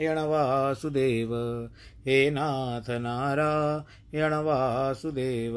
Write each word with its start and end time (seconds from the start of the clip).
वासुदेव 0.00 1.30
हे 2.06 2.30
नाथ 2.30 2.90
नारायण 2.90 4.34
वासुदेव। 4.34 5.54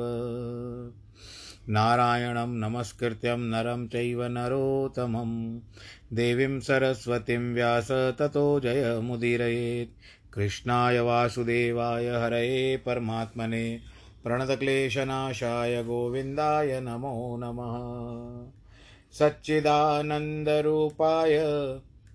नारायणं 1.69 2.47
नमस्कृत्यं 2.47 3.37
नरं 3.37 3.87
चैव 3.87 4.23
नरोत्तमं। 4.23 5.59
देवीं 6.13 6.59
सरस्वतीं 6.59 7.53
व्यास 7.53 7.91
ततो 7.91 8.59
जयमुदीरयेत् 8.59 10.33
कृष्णाय 10.33 10.99
वासुदेवाय 10.99 12.07
हरये 12.07 12.77
परमात्मने। 12.77 13.79
प्रणतक्लेशनाशाय 14.23 15.83
गोविन्दाय 15.83 16.79
नमो 16.79 17.37
नमः। 17.39 18.51
सच्चिदानन्दरूपाय 19.19 21.39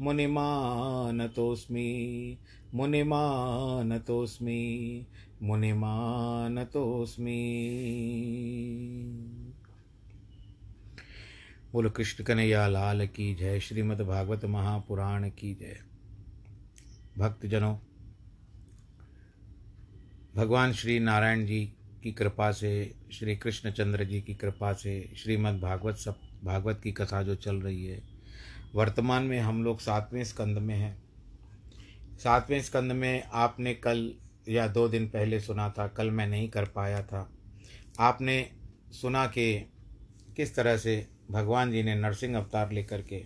मुनिमानतोऽस्मि 0.00 1.86
मुनिमानतोऽस्मि 2.74 4.56
मुनिमानतोऽस्मि। 5.42 6.56
बोलो, 11.72 11.90
कृष्ण 11.90 12.24
कन्हैया, 12.24 12.68
लाल 12.68 13.06
की 13.06 13.34
जय, 13.34 13.60
श्रीमद् 13.60 14.02
भागवत 14.02 14.44
महापुराण 14.44 15.28
की 15.28 15.54
जय। 15.54 15.76
भक्तजनों, 17.18 17.76
भगवान 20.36 20.72
श्री 20.72 20.98
नारायण 20.98 21.46
जी 21.46 21.72
की 22.02 22.12
कृपा 22.12 22.52
से, 22.52 22.94
श्री 23.12 23.36
कृष्णचंद्र 23.36 24.04
जी 24.04 24.20
की 24.20 24.34
कृपा 24.34 24.72
से, 24.72 25.12
श्रीमद् 25.16 25.60
भागवत 25.60 25.96
सब, 25.96 26.20
भागवत 26.44 26.80
की 26.84 26.92
कथा 26.92 27.22
जो 27.22 27.34
चल 27.34 27.56
रही 27.56 27.84
है 27.84 28.15
वर्तमान 28.76 29.22
में 29.22 29.38
हम 29.40 29.64
लोग 29.64 29.80
सातवें 29.80 30.24
स्कंद 30.24 30.58
में 30.58 30.74
हैं। 30.74 30.96
सातवें 32.18 32.62
स्कंद 32.62 32.92
में 32.92 33.22
आपने 33.32 33.74
कल 33.74 34.12
या 34.48 34.66
दो 34.68 34.88
दिन 34.88 35.06
पहले 35.08 35.40
सुना 35.40 35.68
था, 35.70 35.86
कल 35.88 36.10
मैं 36.10 36.26
नहीं 36.26 36.48
कर 36.48 36.64
पाया 36.64 37.02
था। 37.02 37.30
आपने 38.00 38.50
सुना 38.92 39.26
कि 39.26 39.54
किस 40.36 40.54
तरह 40.54 40.76
से 40.76 41.06
भगवान 41.30 41.72
जी 41.72 41.82
ने 41.82 41.94
नरसिंह 41.94 42.36
अवतार 42.36 42.72
लेकर 42.72 43.02
के, 43.02 43.24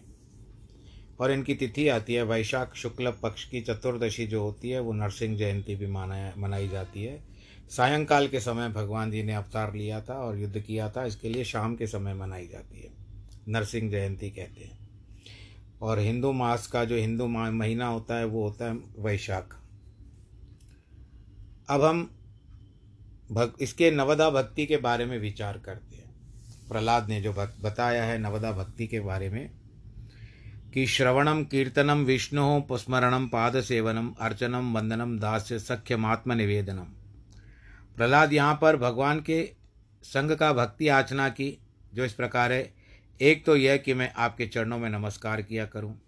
और 1.21 1.31
इनकी 1.31 1.55
तिथि 1.55 1.89
आती 1.89 2.15
है, 2.15 2.23
वैशाख 2.23 2.75
शुक्ल 2.75 3.11
पक्ष 3.23 3.45
की 3.45 3.61
चतुर्दशी 3.61 4.27
जो 4.27 4.43
होती 4.43 4.71
है, 4.71 4.81
वो 4.81 4.93
नरसिंह 4.93 5.37
जयंती 5.37 5.77
भी 5.77 5.87
मनाया, 5.87 6.33
मनाई 6.39 6.69
जाती 6.69 7.05
है। 7.05 7.23
सायंकाल 7.71 8.29
के 8.29 8.41
समय 8.41 8.69
भगवान 8.69 9.11
जी 9.11 9.23
ने 9.23 9.35
अवतार 9.35 9.75
लिया 9.75 10.01
था 10.01 10.15
और 10.15 10.39
युद्ध 10.39 10.61
किया 10.61 10.91
था, 10.91 11.05
इसके 11.05 11.29
लिए 11.29 11.45
शाम 11.45 11.77
के 11.77 11.87
समय 11.87 12.15
मनाई 12.15 12.47
जाती 12.47 12.81
है। 12.81 12.91
नरसिंह 13.49 13.91
जयंती 13.91 14.31
कहते 14.31 14.65
हैं। 14.65 14.80
और 15.81 15.99
हिंदू 15.99 16.33
मास 16.33 16.67
का 16.67 16.85
जो 16.85 16.97
हिंदू 16.97 17.27
महीना 17.27 17.87
होता 17.87 18.15
है, 18.15 18.25
वो 18.25 18.43
होता 18.43 18.65
है 18.65 18.79
वैशाख। 18.99 19.57
अब 21.71 21.85
हम 21.85 22.11
भग, 23.33 23.53
इसके 23.61 23.91
नवदा 23.91 24.29
भक्ति 24.31 24.67
के 24.67 24.77
बारे 24.77 25.05
में 25.07 25.19
विचार 25.19 25.59
करते 25.59 25.97
हैं। 25.97 26.69
प्रहलाद 26.69 27.09
ने 27.09 27.21
जो 27.21 27.33
भक्त 27.33 27.63
बताया 27.63 28.05
है 28.05 28.19
नवदा 28.19 28.53
भक्ति 28.53 28.87
के 28.87 29.01
बारे 29.01 29.29
में 29.31 29.51
कि 30.75 30.87
श्रवणम, 30.87 31.43
कीर्तनम, 31.45 32.05
विष्णु, 32.05 32.61
पुस्मरणम 32.61 33.27
पाद 33.29 33.61
सेवनम 33.61 34.13
अर्चनम, 34.21 34.73
वंदनम, 34.73 35.19
दास्य 35.19 35.59
सख्यमात्म 35.59 36.33
निवेदनम 36.33 36.87
प्रहलाद 37.97 38.33
यहाँ 38.33 38.59
पर 38.63 38.77
भगवान 38.77 39.21
के 39.21 39.43
संग 40.05 40.37
का 40.37 40.53
भक्ति 40.53 40.89
आचना 40.89 41.29
की, 41.29 41.59
जो 41.95 42.05
इस 42.05 42.13
प्रकार 42.13 42.53
है 42.53 42.80
एक 43.21 43.45
तो 43.45 43.57
यह 43.57 43.77
कि 43.77 43.95
मैं 43.95 44.13
आपके 44.17 44.47
चरणों 44.47 44.79
में 44.79 44.89
नमस्कार 44.91 45.43
किया 45.43 45.65
करूँ। 45.67 46.01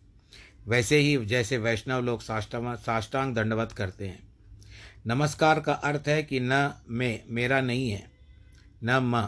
वैसे 0.66 0.96
ही 0.96 1.26
जैसे 1.26 1.58
वैष्णव 1.58 2.02
लोग 2.02 2.20
साष्टांग 2.20 2.76
साष्टांग 2.76 3.34
दंडवत 3.34 3.72
करते 3.72 4.08
हैं। 4.08 4.22
नमस्कार 5.06 5.60
का 5.60 5.72
अर्थ 5.72 6.08
है 6.08 6.22
कि 6.22 6.40
न 6.40 6.72
मैं, 6.88 7.20
मेरा 7.28 7.60
नहीं 7.60 7.90
है, 7.90 8.10
न 8.84 8.98
म 9.04 9.22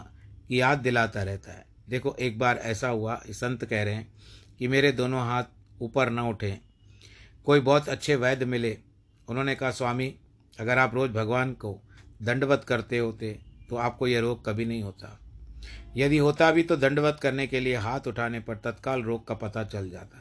की 0.48 0.60
याद 0.60 0.78
दिलाता 0.78 1.22
रहता 1.22 1.52
है। 1.52 1.64
देखो, 1.88 2.14
एक 2.14 2.38
बार 2.38 2.56
ऐसा 2.56 2.88
हुआ, 2.88 3.20
संत 3.30 3.64
कह 3.64 3.82
रहे 3.82 3.94
हैं 3.94 4.12
कि 4.58 4.68
मेरे 4.68 4.92
दोनों 4.92 5.20
हाथ 5.20 5.44
ऊपर 5.82 6.10
न 6.10 6.18
उठे। 6.18 6.58
कोई 7.44 7.60
बहुत 7.60 7.88
अच्छे 7.88 8.16
वैद्य 8.16 8.44
मिले। 8.44 8.78
उन्होंने 9.28 9.54
कहा, 9.54 9.70
स्वामी, 9.70 10.14
अगर 10.60 10.78
आप 10.78 10.94
रोज़ 10.94 11.12
भगवान 11.12 11.52
को 11.52 11.80
दंडवत 12.22 12.64
करते 12.68 12.98
होते 12.98 13.38
तो 13.68 13.76
आपको 13.76 14.06
यह 14.06 14.20
रोग 14.20 14.44
कभी 14.46 14.64
नहीं 14.64 14.82
होता। 14.82 15.20
यदि 15.96 16.18
होता 16.18 16.50
भी 16.50 16.62
तो 16.62 16.76
दंडवत 16.76 17.18
करने 17.22 17.46
के 17.46 17.60
लिए 17.60 17.76
हाथ 17.76 18.06
उठाने 18.06 18.40
पर 18.40 18.56
तत्काल 18.56 19.02
रोग 19.02 19.26
का 19.26 19.34
पता 19.34 19.64
चल 19.64 19.90
जाता। 19.90 20.20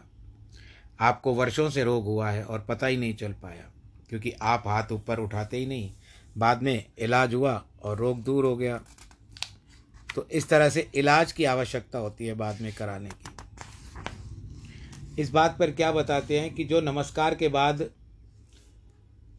आपको 1.00 1.34
वर्षों 1.34 1.70
से 1.70 1.84
रोग 1.84 2.06
हुआ 2.06 2.30
है 2.30 2.44
और 2.44 2.60
पता 2.60 2.88
ही 2.88 2.98
नहीं 2.98 3.14
चल 3.16 3.34
पाया, 3.34 3.70
क्योंकि 4.10 4.32
आप 4.42 4.64
हाथ 4.68 4.92
ऊपर 4.92 5.20
उठाते 5.20 5.58
ही 5.58 5.66
नहीं। 5.66 5.92
बाद 6.38 6.62
में 6.64 6.86
इलाज 6.98 7.34
हुआ 7.34 7.64
और 7.84 7.98
रोग 7.98 8.24
दूर 8.24 8.46
हो 8.46 8.56
गया। 8.58 8.80
तो 10.16 10.28
इस 10.32 10.48
तरह 10.50 10.70
से 10.70 10.90
इलाज 10.96 11.32
की 11.32 11.46
आवश्यकता 11.46 12.00
होती 12.00 12.26
है 12.28 12.34
बाद 12.34 12.62
में 12.62 12.72
कराने 12.74 13.10
की। 13.10 13.30
इस 15.22 15.30
बात 15.32 15.58
पर 15.60 15.72
क्या 15.72 15.92
बताते 15.92 16.40
हैं 16.40 16.54
कि 16.56 16.64
जो 16.64 16.82
नमस्कार 16.82 17.36
के 17.36 17.48
बाद 17.48 17.90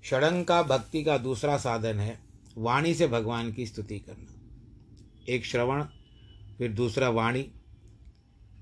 षडंग 0.04 0.44
का 0.44 0.62
भक्ति 0.62 1.02
का 1.02 1.16
दूसरा 1.18 1.56
साधन 1.56 1.98
है, 1.98 2.18
वाणी 2.58 2.94
से 2.94 3.06
भगवान 3.08 3.52
की 3.52 3.66
स्तुति 3.66 3.98
करना। 3.98 4.33
एक 5.28 5.44
श्रवण, 5.44 5.82
फिर 6.58 6.72
दूसरा 6.72 7.08
वाणी, 7.08 7.50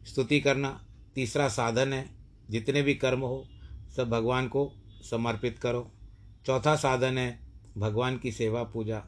स्तुति 0.07 0.41
करना, 0.41 0.87
तीसरा 1.15 1.49
साधन 1.49 1.93
है, 1.93 2.09
जितने 2.51 2.83
भी 2.83 2.95
कर्म 2.95 3.21
हो, 3.21 3.47
सब 3.97 4.11
भगवान 4.11 4.49
को 4.49 4.73
समर्पित 5.11 5.59
करो। 5.59 5.91
चौथा 6.47 6.75
साधन 6.77 7.19
है, 7.19 7.39
भगवान 7.79 8.19
की 8.19 8.33
सेवा 8.33 8.63
पूजा। 8.63 9.03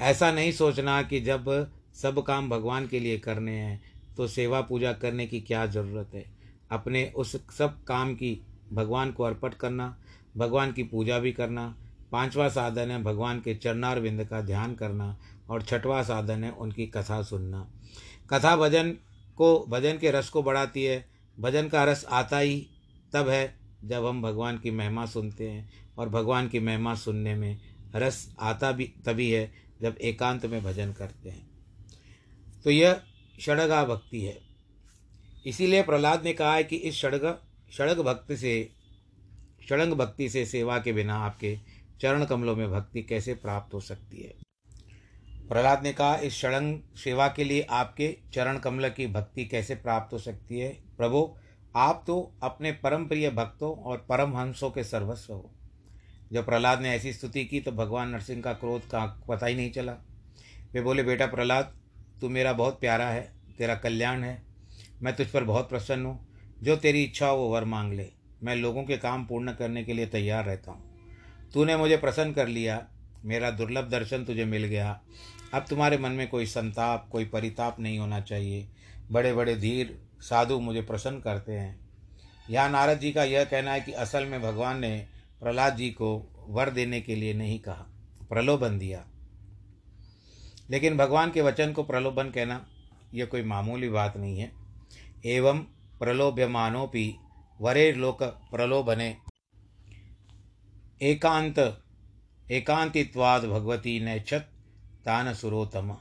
ऐसा 0.00 0.32
नहीं 0.32 0.52
सोचना 0.52 1.02
कि 1.02 1.20
जब 1.20 1.72
सब 1.94 2.22
काम 2.22 2.48
भगवान 2.50 2.86
के 2.86 3.00
लिए 3.00 3.18
करने 3.18 3.52
हैं 3.52 3.82
तो 4.16 4.26
सेवा 4.26 4.60
पूजा 4.60 4.92
करने 4.92 5.26
की 5.26 5.40
क्या 5.40 5.66
ज़रूरत 5.66 6.10
है? 6.14 6.24
अपने 6.70 7.12
उस 7.16 7.36
सब 7.56 7.84
काम 7.84 8.14
की 8.14 8.40
भगवान 8.72 9.12
को 9.12 9.24
अर्पण 9.24 9.50
करना, 9.50 9.96
भगवान 10.36 10.72
की 10.72 10.82
पूजा 10.82 11.18
भी 11.18 11.32
करना, 11.32 11.76
पांचवा 12.12 12.48
साधन 12.48 12.90
है, 12.90 13.02
भगवान 13.02 13.40
के 13.40 13.54
चरणार 13.54 14.00
विंद 14.00 14.24
का 14.24 14.40
ध्यान 14.40 14.74
करना 14.74 15.16
और 15.50 15.62
छठवा 15.62 16.02
साधन 16.02 16.44
है 16.44 16.50
उनकी 16.50 16.86
कथा 16.86 17.22
सुनना। 17.22 17.70
कथा 18.30 18.56
भजन 18.56 18.90
को, 19.36 19.66
भजन 19.68 19.98
के 19.98 20.10
रस 20.10 20.28
को 20.28 20.42
बढ़ाती 20.42 20.84
है। 20.84 21.08
भजन 21.40 21.68
का 21.68 21.84
रस 21.84 22.04
आता 22.04 22.38
ही 22.38 22.66
तब 23.12 23.28
है 23.28 23.58
जब 23.84 24.06
हम 24.06 24.22
भगवान 24.22 24.58
की 24.58 24.70
महिमा 24.70 25.06
सुनते 25.06 25.50
हैं 25.50 25.70
और 25.98 26.08
भगवान 26.08 26.48
की 26.48 26.60
महिमा 26.60 26.94
सुनने 26.94 27.34
में 27.34 27.58
रस 27.94 28.34
आता 28.40 28.72
भी, 28.72 28.84
तभी 28.84 29.30
है 29.30 29.52
जब 29.82 29.96
एकांत 30.00 30.46
में 30.46 30.62
भजन 30.64 30.92
करते 30.92 31.30
हैं। 31.30 31.50
तो 32.64 32.70
यह 32.70 33.00
षडगा 33.40 33.84
भक्ति 33.84 34.20
है। 34.20 34.38
इसीलिए 35.46 35.82
प्रहलाद 35.82 36.24
ने 36.24 36.32
कहा 36.32 36.54
है 36.54 36.64
कि 36.64 36.76
इस 36.76 36.94
षडग 36.94 37.38
षडग 37.72 38.00
भक्ति 38.00 38.36
से, 38.36 38.70
षडंग 39.68 39.92
भक्ति 39.92 40.28
से 40.28 40.46
सेवा 40.46 40.78
के 40.78 40.92
बिना 40.92 41.14
आपके 41.14 41.58
चरण 42.00 42.24
कमलों 42.24 42.56
में 42.56 42.70
भक्ति 42.70 43.02
कैसे 43.02 43.34
प्राप्त 43.34 43.74
हो 43.74 43.80
सकती 43.80 44.22
है? 44.22 44.49
प्रहलाद 45.50 45.82
ने 45.82 45.92
कहा, 45.92 46.16
इस 46.16 46.40
षडंग 46.40 46.80
सेवा 47.04 47.28
के 47.28 47.44
लिए 47.44 47.62
आपके 47.62 48.16
चरण 48.32 48.58
कमल 48.58 48.88
की 48.88 49.06
भक्ति 49.06 49.44
कैसे 49.44 49.74
प्राप्त 49.74 50.12
हो 50.12 50.18
सकती 50.18 50.58
है? 50.58 50.68
प्रभु, 50.96 51.36
आप 51.76 52.04
तो 52.06 52.34
अपने 52.42 52.72
परम 52.72 53.06
प्रिय 53.06 53.30
भक्तों 53.30 53.82
और 53.82 53.98
परम 53.98 54.36
हंसों 54.36 54.70
के 54.70 54.84
सर्वस्व 54.84 55.32
हो। 55.32 55.54
जब 56.32 56.46
प्रहलाद 56.46 56.80
ने 56.80 56.90
ऐसी 56.90 57.12
स्तुति 57.12 57.44
की 57.44 57.60
तो 57.60 57.72
भगवान 57.72 58.08
नरसिंह 58.08 58.42
का 58.42 58.52
क्रोध 58.52 58.82
का 58.82 59.24
पता 59.28 59.46
ही 59.46 59.54
नहीं 59.54 59.70
चला। 59.70 59.92
वे 60.72 60.80
बोले, 60.80 61.02
बेटा 61.02 61.26
प्रहलाद, 61.26 61.78
तू 62.20 62.28
मेरा 62.28 62.52
बहुत 62.52 62.80
प्यारा 62.80 63.06
है, 63.06 63.32
तेरा 63.58 63.74
कल्याण 63.74 64.22
है। 64.22 64.42
मैं 65.02 65.16
तुझ 65.16 65.26
पर 65.26 65.44
बहुत 65.44 65.68
प्रसन्न 65.68 66.06
हूँ। 66.06 66.28
जो 66.62 66.76
तेरी 66.76 67.02
इच्छा 67.04 67.26
हो, 67.26 67.36
वो 67.36 67.52
वर 67.52 67.64
मांग 67.64 67.92
ले। 67.92 68.08
मैं 68.42 68.56
लोगों 68.56 68.84
के 68.84 68.96
काम 68.96 69.24
पूर्ण 69.24 69.52
करने 69.52 69.84
के 69.84 69.92
लिए 69.92 70.06
तैयार 70.06 70.44
रहता 70.44 70.72
हूँ। 70.72 71.08
तूने 71.54 71.76
मुझे 71.76 71.96
प्रसन्न 71.96 72.32
कर 72.32 72.48
लिया। 72.48 72.86
मेरा 73.24 73.50
दुर्लभ 73.50 73.88
दर्शन 73.88 74.24
तुझे 74.24 74.44
मिल 74.44 74.64
गया। 74.64 75.00
अब 75.54 75.66
तुम्हारे 75.70 75.98
मन 75.98 76.10
में 76.10 76.28
कोई 76.28 76.46
संताप, 76.46 77.08
कोई 77.12 77.24
परिताप 77.24 77.80
नहीं 77.80 77.98
होना 77.98 78.20
चाहिए। 78.20 78.68
बड़े 79.10 79.32
बड़े 79.32 79.56
धीर 79.56 80.02
साधु 80.20 80.60
मुझे 80.60 80.82
प्रसन्न 80.82 81.20
करते 81.20 81.52
हैं। 81.52 81.90
यहाँ 82.50 82.70
नारद 82.70 82.98
जी 82.98 83.12
का 83.12 83.24
यह 83.24 83.44
कहना 83.44 83.72
है 83.72 83.80
कि 83.80 83.92
असल 83.92 84.24
में 84.24 84.42
भगवान 84.42 84.78
ने 84.78 85.06
प्रहलाद 85.40 85.76
जी 85.76 85.90
को 85.90 86.36
वर 86.48 86.70
देने 86.70 87.00
के 87.00 87.14
लिए 87.14 87.34
नहीं 87.34 87.58
कहा, 87.60 87.86
प्रलोभन 88.28 88.78
दिया। 88.78 89.06
लेकिन 90.70 90.96
भगवान 90.96 91.30
के 91.30 91.40
वचन 91.40 91.72
को 91.72 91.82
प्रलोभन 91.82 92.30
कहना, 92.30 92.66
यह 93.14 93.26
कोई 93.26 93.42
मामूली 93.42 93.88
बात 93.88 94.16
नहीं 94.16 94.38
है। 94.38 94.52
एवं 95.26 95.58
प्रलोभ्यमानोपि 95.98 97.16
वरे 97.60 97.92
लोक 97.92 98.22
प्रलोभने। 98.22 99.16
एकांत, 101.02 101.82
एकांतित्वाद 102.50 103.44
भगवती 103.44 104.00
नैच्छत। 104.00 104.49
तान 105.04 105.34
सुरोतम 105.34 105.96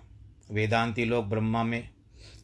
वेदांती 0.51 1.05
लोग 1.05 1.29
ब्रह्मा 1.29 1.63
में 1.63 1.89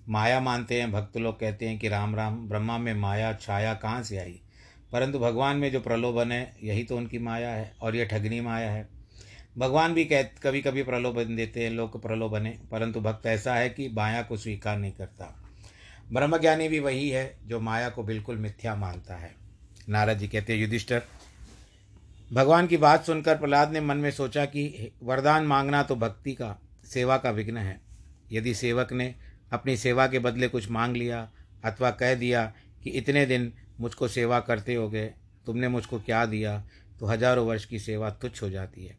माया 0.09 0.39
मानते 0.39 0.81
हैं, 0.81 0.91
भक्त 0.91 1.17
लोग 1.17 1.39
कहते 1.39 1.67
हैं 1.67 1.79
कि 1.79 1.88
राम 1.88 2.15
राम, 2.15 2.47
ब्रह्मा 2.47 2.77
में 2.77 2.93
माया, 2.93 3.33
छाया 3.33 3.74
कहाँ 3.74 4.03
से 4.03 4.17
आई? 4.17 4.41
परंतु 4.91 5.19
भगवान 5.19 5.57
में 5.57 5.71
जो 5.71 5.79
प्रलोभन 5.79 6.31
है, 6.31 6.55
यही 6.63 6.83
तो 6.83 6.97
उनकी 6.97 7.19
माया 7.19 7.50
है 7.50 7.74
और 7.81 7.95
यह 7.95 8.05
ठगनी 8.05 8.41
माया 8.41 8.71
है। 8.71 8.89
भगवान 9.57 9.93
भी 9.93 10.05
कह 10.05 10.24
कभी 10.24 10.62
कभी 10.62 10.83
प्रलोभन 10.83 11.35
देते 11.35 11.63
हैं 11.63 11.71
लोग 11.71 12.01
प्रलोभन 12.01 12.45
है, 12.45 12.59
परंतु 12.71 13.01
भक्त 13.01 13.25
ऐसा 13.25 13.55
है 13.55 13.69
कि 13.69 13.89
माया 13.89 14.21
को 14.21 14.38
स्वीकार 14.38 14.77
नहीं 14.77 14.91
करता। 14.91 15.41
ब्रह्मज्ञानी 16.13 16.67
भी 16.67 16.79
वही 16.79 17.09
है 17.09 17.38
जो 17.45 17.59
माया 17.59 17.89
को 17.89 18.03
बिल्कुल 18.03 18.38
मिथ्या 18.38 18.75
मानता 18.75 19.15
है। 19.15 19.35
नारद 19.89 20.17
जी 20.17 20.27
कहते 20.27 20.53
हैं, 20.53 20.59
युधिष्ठर 20.59 21.01
भगवान 22.32 22.67
की 22.67 22.77
बात 22.77 23.05
सुनकर 23.05 23.38
प्रहलाद 23.38 23.72
ने 23.72 23.82
मन 23.82 23.98
में 23.98 24.10
सोचा 24.12 24.46
कि 24.46 24.91
वरदान 25.03 25.46
मांगना 25.46 25.82
तो 25.84 25.96
भक्ति 25.96 26.34
का, 26.34 26.58
सेवा 26.86 27.17
का 27.17 27.32
विघ्न 27.32 27.58
है। 27.58 27.79
यदि 28.32 28.53
सेवक 28.53 28.94
ने 28.94 29.13
अपनी 29.53 29.75
सेवा 29.77 30.08
के 30.08 30.20
बदले 30.20 30.48
कुछ 30.48 30.70
मांग 30.72 30.96
लिया 30.96 31.27
अथवा 31.65 31.91
कह 31.91 32.13
दिया 32.15 32.46
कि 32.84 32.89
इतने 32.91 33.25
दिन 33.25 33.51
मुझको 33.79 34.08
सेवा 34.08 34.39
करते 34.39 34.75
हो 34.75 34.89
गए, 34.89 35.05
तुमने 35.46 35.67
मुझको 35.67 36.00
क्या 36.00 36.25
दिया 36.25 36.58
तो 37.00 37.05
हज़ारों 37.05 37.46
वर्ष 37.48 37.65
की 37.65 37.79
सेवा 37.79 38.10
तुच्छ 38.12 38.41
हो 38.44 38.50
जाती 38.50 38.86
है। 38.86 38.98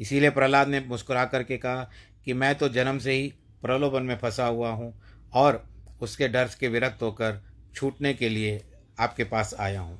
इसीलिए 0.00 0.30
प्रहलाद 0.30 0.68
ने 0.68 0.80
मुस्कुरा 0.80 1.24
करके 1.24 1.56
कहा 1.58 1.88
कि 2.24 2.32
मैं 2.34 2.54
तो 2.54 2.68
जन्म 2.68 2.98
से 2.98 3.12
ही 3.12 3.32
प्रलोभन 3.62 4.02
में 4.02 4.16
फंसा 4.18 4.46
हुआ 4.46 4.70
हूँ 4.70 4.92
और 5.34 5.64
उसके 6.02 6.28
डर 6.28 6.50
के 6.60 6.68
विरक्त 6.68 7.02
होकर 7.02 7.42
छूटने 7.74 8.12
के 8.14 8.28
लिए 8.28 8.60
आपके 9.00 9.24
पास 9.24 9.54
आया 9.60 9.80
हूँ। 9.80 9.98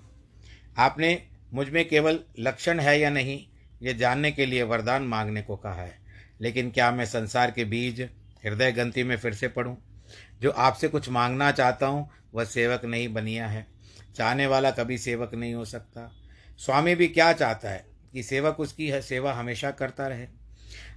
आपने 0.78 1.10
मुझमें 1.54 1.88
केवल 1.88 2.20
लक्षण 2.38 2.80
है 2.80 3.00
या 3.00 3.10
नहीं, 3.10 3.46
ये 3.82 3.94
जानने 3.94 4.32
के 4.32 4.46
लिए 4.46 4.62
वरदान 4.62 5.02
मांगने 5.02 5.42
को 5.42 5.56
कहा 5.56 5.82
है। 5.82 5.98
लेकिन 6.40 6.70
क्या 6.70 6.90
मैं 6.90 7.04
संसार 7.04 7.50
के 7.50 7.64
बीज, 7.64 8.00
हृदय 8.44 8.72
गंती 8.72 9.02
में 9.02 9.16
फिर 9.16 9.34
से 9.34 9.48
पढ़ूँ? 9.48 10.02
जो 10.40 10.50
आपसे 10.50 10.88
कुछ 10.88 11.08
मांगना 11.08 11.50
चाहता 11.50 11.86
हूँ, 11.86 12.10
वह 12.34 12.44
सेवक 12.44 12.84
नहीं 12.84 13.08
बनिया 13.08 13.46
है। 13.46 13.66
चाहने 14.16 14.46
वाला 14.46 14.70
कभी 14.70 14.98
सेवक 14.98 15.34
नहीं 15.34 15.54
हो 15.54 15.64
सकता। 15.64 16.12
स्वामी 16.58 16.94
भी 16.94 17.08
क्या 17.08 17.32
चाहता 17.32 17.70
है 17.70 17.84
कि 18.12 18.22
सेवक 18.22 18.60
उसकी 18.60 18.88
है, 18.88 19.02
सेवा 19.02 19.32
हमेशा 19.32 19.70
करता 19.70 20.06
रहे। 20.08 20.26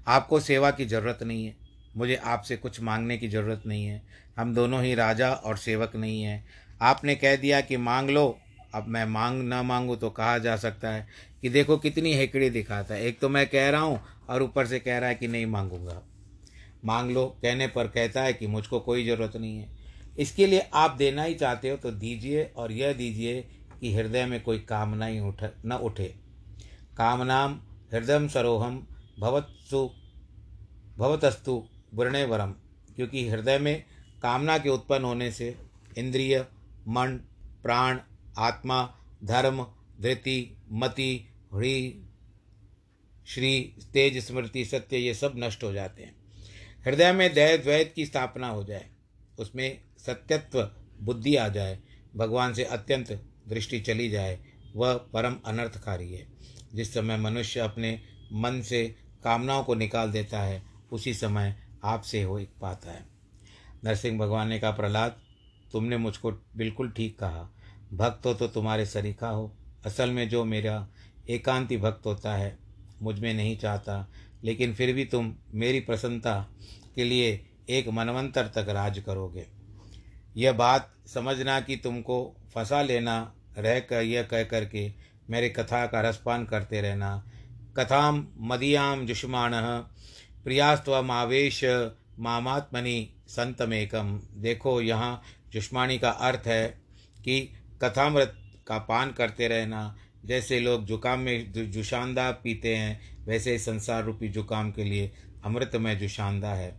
आपको 0.08 0.40
सेवा 0.40 0.72
की 0.72 0.86
ज़रूरत 0.86 1.20
नहीं 1.24 1.46
है। 1.46 1.56
मुझे 1.98 2.16
आपसे 2.16 2.58
कुछ 2.58 2.82
मांगने 2.82 3.18
की 3.18 3.28
ज़रूरत 3.28 3.64
नहीं 3.66 3.86
है। 3.86 4.02
हम 4.38 4.56
दोनों 4.56 4.84
ही 4.84 4.96
राजा 4.96 5.34
और 5.34 5.58
सेवक 5.58 5.96
नहीं 5.96 6.24
हैं। 6.24 6.46
आपने 6.82 7.16
कह 7.16 7.36
दिया 7.36 7.62
कि 7.62 7.78
मांग 7.78 8.10
लो 8.10 8.40
अब 8.74 8.88
मैं 8.88 9.06
मांग, 9.06 9.42
ना 9.44 9.62
मांगू 9.64 9.96
तो 9.96 10.10
कहा 10.10 10.38
जा 10.38 10.56
सकता 10.58 10.90
है 10.90 11.08
कि 11.42 11.50
देखो 11.50 11.78
कितनी 11.78 12.14
हेकड़ी 12.14 12.50
दिखाता 12.50 12.96
है। 12.96 13.06
एक 13.06 13.20
तो 13.20 13.30
मैं 13.30 13.46
कह 13.48 13.70
रहा 13.70 13.82
हूँ 13.82 14.00
और 14.30 14.44
ऊपर 14.44 14.68
से 14.68 14.80
कह 14.80 14.98
रहा 14.98 15.10
है 15.10 15.16
कि 15.16 15.28
नहीं 15.28 15.46
मांगूँगा। 15.46 16.02
मांग 16.86 17.12
लो, 17.12 17.26
कहने 17.42 17.68
पर 17.68 17.88
कहता 17.88 18.22
है 18.22 18.34
कि 18.34 18.48
मुझको 18.48 18.80
कोई 18.80 19.06
ज़रूरत 19.06 19.36
नहीं 19.38 19.58
है। 19.58 19.70
इसके 20.20 20.46
लिए 20.48 20.70
आप 20.74 20.92
देना 20.92 21.24
ही 21.24 21.34
चाहते 21.34 21.70
हो 21.70 21.78
तो 21.78 21.92
दीजिए 21.92 22.44
और 22.56 22.72
यह 22.72 22.94
दीजिए 22.94 23.42
कि 23.80 23.94
हृदय 23.96 24.26
में 24.26 24.42
कोई 24.44 24.60
कामना 24.60 25.06
ही 25.06 25.20
उठ, 25.20 25.44
न 25.66 25.74
उठे। 25.74 26.14
कामनाम 26.98 27.60
हृदय 27.94 28.28
सरोहम 28.28 28.88
भवत्सु, 29.20 29.90
भवतस्तु 30.98 31.64
वर्णे 31.94 32.24
वरम 32.26 32.54
क्योंकि 32.96 33.28
हृदय 33.30 33.58
में 33.60 33.84
कामना 34.24 34.58
के 34.58 34.70
उत्पन्न 34.70 35.04
होने 35.04 35.32
से 35.32 35.56
इंद्रिय, 35.98 36.40
मन, 36.88 37.20
प्राण 37.64 38.00
आत्मा, 38.38 38.96
धर्म 39.24 39.68
धृति 40.02 40.58
मति, 40.72 41.30
ह्री, 41.54 42.04
श्री, 43.28 43.76
तेज, 43.94 44.28
स्मृति, 44.28 44.66
सत्य, 44.66 44.98
ये 44.98 45.14
सब 45.14 45.34
नष्ट 45.38 45.64
हो 45.64 45.74
जाते 45.74 46.04
हैं। 46.04 46.16
हृदय 46.86 47.12
में 47.12 47.34
दया, 47.34 47.58
द्वैत 47.58 47.94
की 47.96 48.06
स्थापना 48.06 48.48
हो 48.48 48.64
जाए, 48.64 48.90
उसमें 49.40 49.82
सत्यत्व, 49.98 50.72
बुद्धि 51.02 51.36
आ 51.36 51.48
जाए, 51.48 51.80
भगवान 52.16 52.54
से 52.54 52.64
अत्यंत 52.64 53.12
दृष्टि 53.48 53.80
चली 53.80 54.10
जाए, 54.10 54.40
वह 54.76 54.94
परम 54.94 55.36
अनर्थकारी 55.46 56.14
है। 56.14 56.28
जिस 56.74 56.94
समय 56.94 57.18
मनुष्य 57.18 57.60
अपने 57.60 58.02
मन 58.34 58.62
से 58.62 58.96
कामनाओं 59.24 59.64
को 59.64 59.76
निकाल 59.76 60.12
देता 60.12 60.42
है, 60.42 60.64
उसी 60.92 61.14
समय 61.14 61.64
आपसे 61.84 62.24
हो 62.24 62.46
पाता 62.62 62.92
है। 62.92 63.06
नरसिंह 63.84 64.20
भगवान 64.20 64.48
ने 64.48 64.60
कहा, 64.60 64.72
प्रहलाद, 64.72 65.22
तुमने 65.72 65.98
मुझको 65.98 66.32
बिल्कुल 66.32 66.90
ठीक 66.90 67.20
कहा। 67.20 67.56
भक्त 67.94 68.26
हो 68.26 68.34
तो 68.34 68.48
तुम्हारे 68.48 68.86
सरीखा 68.86 69.30
हो। 69.30 69.52
असल 69.86 70.10
में 70.10 70.28
जो 70.30 70.44
मेरा 70.46 70.88
एकांति 71.30 71.78
भक्त 71.78 72.06
होता 72.06 72.34
है, 72.34 72.58
मुझमें 73.02 73.34
नहीं 73.34 73.58
चाहता, 73.58 74.08
लेकिन 74.44 74.74
फिर 74.74 74.94
भी 74.94 75.06
तुम 75.06 75.34
मेरी 75.54 75.80
प्रसन्नता 75.80 76.40
के 76.96 77.04
लिए 77.04 77.46
एक 77.70 77.88
मनवंतर 77.90 78.48
तक 78.48 78.70
राज 78.70 79.00
करोगे। 79.00 79.46
यह 80.38 80.54
बात 80.54 80.92
समझना 81.08 81.60
कि 81.62 81.76
तुमको 81.76 82.36
फंसा 82.54 82.82
लेना 82.82 83.34
रह 83.58 83.80
कर 83.80 84.02
यह 84.02 84.24
कह 84.24 84.44
करके 84.44 84.92
मेरे 85.30 85.50
कथा 85.50 85.86
का 85.88 86.02
रसपान 86.02 86.46
करते 86.46 86.82
रहना। 86.82 87.24
कथाम 87.78 88.28
मदियाम 88.42 89.06
जुष्मान 89.06 89.52
प्रियास्त्वमावेश 90.44 91.64
मामात्मनि 92.20 93.10
संतमेकम। 93.28 94.20
देखो, 94.34 94.82
यहाँ 94.82 95.22
जुष्माणी 95.54 95.98
का 95.98 96.10
अर्थ 96.10 96.48
है 96.48 96.68
कि 97.24 97.54
कथामृत 97.84 98.36
का 98.68 98.78
पान 98.80 99.12
करते 99.12 99.48
रहना, 99.48 99.96
जैसे 100.26 100.60
लोग 100.60 100.86
जुकाम 100.86 101.20
में 101.20 101.52
जुशानदा 101.72 102.30
पीते 102.44 102.76
हैं, 102.76 103.00
वैसे 103.26 103.52
ही 103.52 103.60
संसार 103.60 104.04
रूपी 104.04 104.30
जुकाम 104.30 104.72
के 104.72 104.84
लिए 104.84 105.12
अमृत 105.46 105.76
में 105.76 105.98
जुशानदा 106.00 106.50
है। 106.50 106.76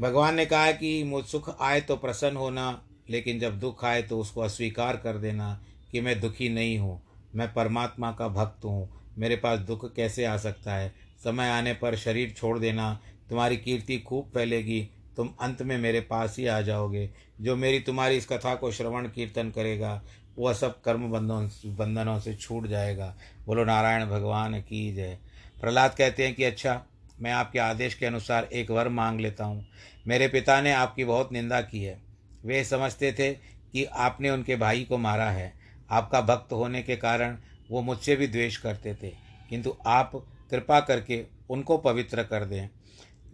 भगवान 0.00 0.34
ने 0.34 0.46
कहा 0.46 0.72
कि 0.72 1.02
मुझ 1.04 1.24
सुख 1.24 1.56
आए 1.60 1.80
तो 1.80 1.96
प्रसन्न 1.96 2.36
होना, 2.36 2.82
लेकिन 3.10 3.38
जब 3.40 3.58
दुख 3.60 3.84
आए 3.84 4.02
तो 4.02 4.18
उसको 4.20 4.40
अस्वीकार 4.40 4.96
कर 4.96 5.18
देना 5.18 5.60
कि 5.92 6.00
मैं 6.00 6.20
दुखी 6.20 6.48
नहीं 6.48 6.78
हूँ, 6.78 7.00
मैं 7.34 7.52
परमात्मा 7.52 8.12
का 8.12 8.28
भक्त 8.28 8.64
हूँ, 8.64 8.88
मेरे 9.18 9.36
पास 9.36 9.58
दुख 9.60 9.94
कैसे 9.94 10.24
आ 10.24 10.36
सकता 10.36 10.74
है? 10.74 10.92
समय 11.24 11.48
आने 11.48 11.72
पर 11.74 11.96
शरीर 11.96 12.30
छोड़ 12.30 12.58
देना, 12.58 12.92
तुम्हारी 13.28 13.56
कीर्ति 13.56 13.98
खूब 13.98 14.30
फैलेगी 14.34 14.88
तुम 15.16 15.34
अंत 15.40 15.62
में 15.62 15.78
मेरे 15.78 16.00
पास 16.00 16.36
ही 16.38 16.46
आ 16.46 16.60
जाओगे। 16.60 17.10
जो 17.40 17.56
मेरी 17.56 17.80
तुम्हारी 17.80 18.16
इस 18.16 18.26
कथा 18.26 18.54
को 18.54 18.72
श्रवण 18.72 19.08
कीर्तन 19.08 19.50
करेगा, 19.50 20.02
वह 20.38 20.52
सब 20.52 20.80
कर्म 20.80 21.10
बंधनों 21.10 21.76
बंधनों 21.76 22.20
से 22.20 22.34
छूट 22.34 22.66
जाएगा। 22.66 23.16
बोलो, 23.46 23.64
नारायण 23.64 24.06
भगवान 24.06 24.60
की 24.60 24.94
जय। 24.94 25.18
प्रहलाद 25.60 25.94
कहते 25.94 26.26
हैं 26.26 26.34
कि 26.34 26.44
अच्छा 26.44 26.84
मैं 27.20 27.32
आपके 27.32 27.58
आदेश 27.58 27.94
के 27.94 28.06
अनुसार 28.06 28.44
एक 28.44 28.70
वर 28.70 28.88
मांग 28.88 29.20
लेता 29.20 29.44
हूँ। 29.44 29.66
मेरे 30.06 30.28
पिता 30.28 30.60
ने 30.60 30.72
आपकी 30.72 31.04
बहुत 31.04 31.32
निंदा 31.32 31.60
की 31.60 31.82
है। 31.84 32.02
वे 32.44 32.64
समझते 32.64 33.12
थे 33.12 33.32
कि 33.72 33.84
आपने 33.84 34.30
उनके 34.30 34.56
भाई 34.56 34.84
को 34.84 34.98
मारा 34.98 35.30
है। 35.30 35.54
आपका 35.90 36.20
भक्त 36.20 36.52
होने 36.52 36.82
के 36.82 36.96
कारण 36.96 37.38
वो 37.70 37.82
मुझसे 37.82 38.16
भी 38.16 38.26
द्वेष 38.26 38.56
करते 38.56 38.94
थे। 38.94 39.08
किंतु 39.50 39.76
आप 39.86 40.12
कृपा 40.50 40.80
करके 40.80 41.24
उनको 41.50 41.78
पवित्र 41.78 42.22
कर 42.22 42.44
दें। 42.44 42.68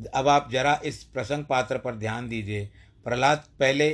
अब 0.07 0.29
आप 0.29 0.49
जरा 0.53 0.81
इस 0.85 1.03
प्रसंग 1.05 1.45
पात्र 1.45 1.79
पर 1.79 1.95
ध्यान 1.97 2.29
दीजिए। 2.29 2.69
प्रहलाद 3.07 3.45
पहले 3.61 3.91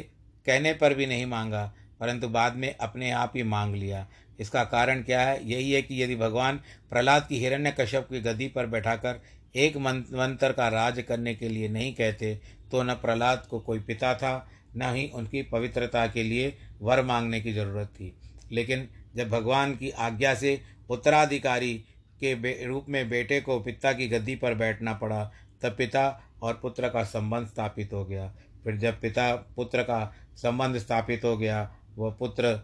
कहने 0.47 0.73
पर 0.75 0.95
भी 0.95 1.07
नहीं 1.07 1.27
मांगा, 1.27 1.65
परंतु 2.01 2.29
बाद 2.29 2.57
में 2.57 2.75
अपने 2.75 3.11
आप 3.13 3.33
ही 3.37 3.43
मांग 3.45 3.75
लिया। 3.75 4.07
इसका 4.41 4.63
कारण 4.67 5.03
क्या 5.03 5.21
है? 5.21 5.41
यही 5.51 5.71
है 5.73 5.83
कि 5.83 6.03
यदि 6.03 6.17
भगवान 6.17 6.61
प्रहलाद 6.91 7.27
की 7.29 7.39
हिरण्य 7.39 7.75
कश्यप 7.81 8.07
की 8.11 8.21
गद्दी 8.21 8.49
पर 8.49 8.67
बैठाकर 8.67 9.21
एक 9.57 9.77
मंत्र 9.77 10.53
का 10.53 10.69
राज 10.69 11.03
करने 11.09 11.35
के 11.35 11.49
लिए 11.49 11.69
नहीं 11.69 11.93
कहते 11.95 12.35
तो 12.73 12.83
न 12.83 12.95
प्रहलाद 12.95 13.47
को 13.51 13.61
कोई 13.61 13.79
पिता 13.81 14.15
था, 14.15 14.49
न 14.77 14.95
ही 14.95 15.11
उनकी 15.15 15.43
पवित्रता 15.43 16.07
के 16.07 16.23
लिए 16.23 16.57
वर 16.81 17.03
मांगने 17.03 17.41
की 17.41 17.53
ज़रूरत 17.53 17.89
थी। 17.91 18.13
लेकिन 18.53 18.89
जब 19.17 19.29
भगवान 19.31 19.75
की 19.77 19.91
आज्ञा 19.91 20.35
से 20.35 20.61
उत्तराधिकारी 20.91 21.75
के 22.21 22.67
रूप 22.67 22.87
में 22.89 23.09
बेटे 23.11 23.41
को 23.41 23.59
पिता 23.61 23.93
की 23.93 24.09
गद्दी 24.09 24.35
पर 24.37 24.55
बैठना 24.55 24.93
पड़ा 24.95 25.31
तब 25.63 25.75
पिता 25.79 26.23
और 26.43 26.59
पुत्र 26.63 26.89
का 26.89 27.05
संबंध 27.05 27.47
स्थापित 27.47 27.93
हो 27.93 28.05
गया। 28.05 28.35
फिर 28.65 28.77
जब 28.77 29.01
पिता 29.01 29.37
पुत्र 29.37 29.83
का 29.83 30.15
संबंध 30.37 30.79
स्थापित 30.79 31.25
हो 31.25 31.37
गया, 31.37 31.77
वह 31.97 32.11
पुत्र 32.11 32.55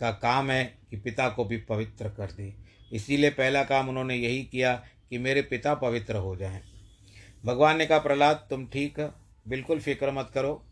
का 0.00 0.10
काम 0.10 0.50
है 0.50 0.78
कि 0.90 0.96
पिता 0.96 1.28
को 1.28 1.44
भी 1.44 1.56
पवित्र 1.56 2.08
कर 2.08 2.32
दे। 2.32 2.54
इसीलिए 2.92 3.30
पहला 3.30 3.64
काम 3.64 3.88
उन्होंने 3.88 4.16
यही 4.16 4.44
किया 4.44 4.84
कि 5.10 5.18
मेरे 5.18 5.42
पिता 5.42 5.74
पवित्र 5.74 6.16
हो 6.16 6.36
जाएँ। 6.36 6.62
भगवान 7.44 7.76
ने 7.76 7.86
कहा, 7.86 7.98
प्रहलाद, 7.98 8.46
तुम 8.50 8.66
ठीक 8.66 9.00
बिल्कुल 9.48 9.80
फ़िक्र 9.80 10.10
मत 10.10 10.30
करो। 10.34 10.64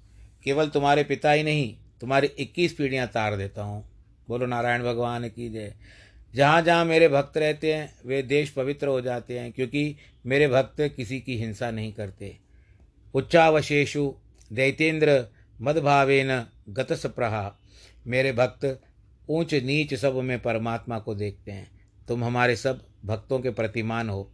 केवल 0.44 0.68
तुम्हारे 0.68 1.04
पिता 1.04 1.32
ही 1.32 1.42
नहीं, 1.42 1.76
तुम्हारी 2.00 2.26
इक्कीस 2.26 2.74
पीढ़ियाँ 2.74 3.06
तार 3.06 3.36
देता 3.36 3.62
हूँ। 3.62 3.84
बोलो, 4.28 4.46
नारायण 4.46 4.82
भगवान 4.82 5.28
की 5.28 5.50
जय। 5.50 5.74
जहाँ 6.34 6.62
जहाँ 6.62 6.84
मेरे 6.84 7.08
भक्त 7.08 7.38
रहते 7.38 7.74
हैं, 7.74 7.94
वे 8.06 8.22
देश 8.22 8.50
पवित्र 8.50 8.86
हो 8.86 9.00
जाते 9.00 9.38
हैं, 9.38 9.52
क्योंकि 9.52 9.96
मेरे 10.26 10.48
भक्त 10.48 10.80
किसी 10.96 11.20
की 11.20 11.36
हिंसा 11.36 11.70
नहीं 11.70 11.92
करते। 11.92 12.36
उच्चावशेषु 13.14 14.14
दैतेंद्र 14.52 15.26
मदभावेन 15.60 16.46
गतसप्रहा। 16.68 17.58
मेरे 18.06 18.32
भक्त 18.32 18.80
ऊंच 19.28 19.54
नीच 19.54 19.94
सब 19.94 20.14
में 20.14 20.42
परमात्मा 20.42 20.98
को 20.98 21.14
देखते 21.14 21.52
हैं। 21.52 21.70
तुम 22.08 22.24
हमारे 22.24 22.56
सब 22.56 22.86
भक्तों 23.04 23.40
के 23.40 23.50
प्रतिमान 23.50 24.08
हो। 24.08 24.30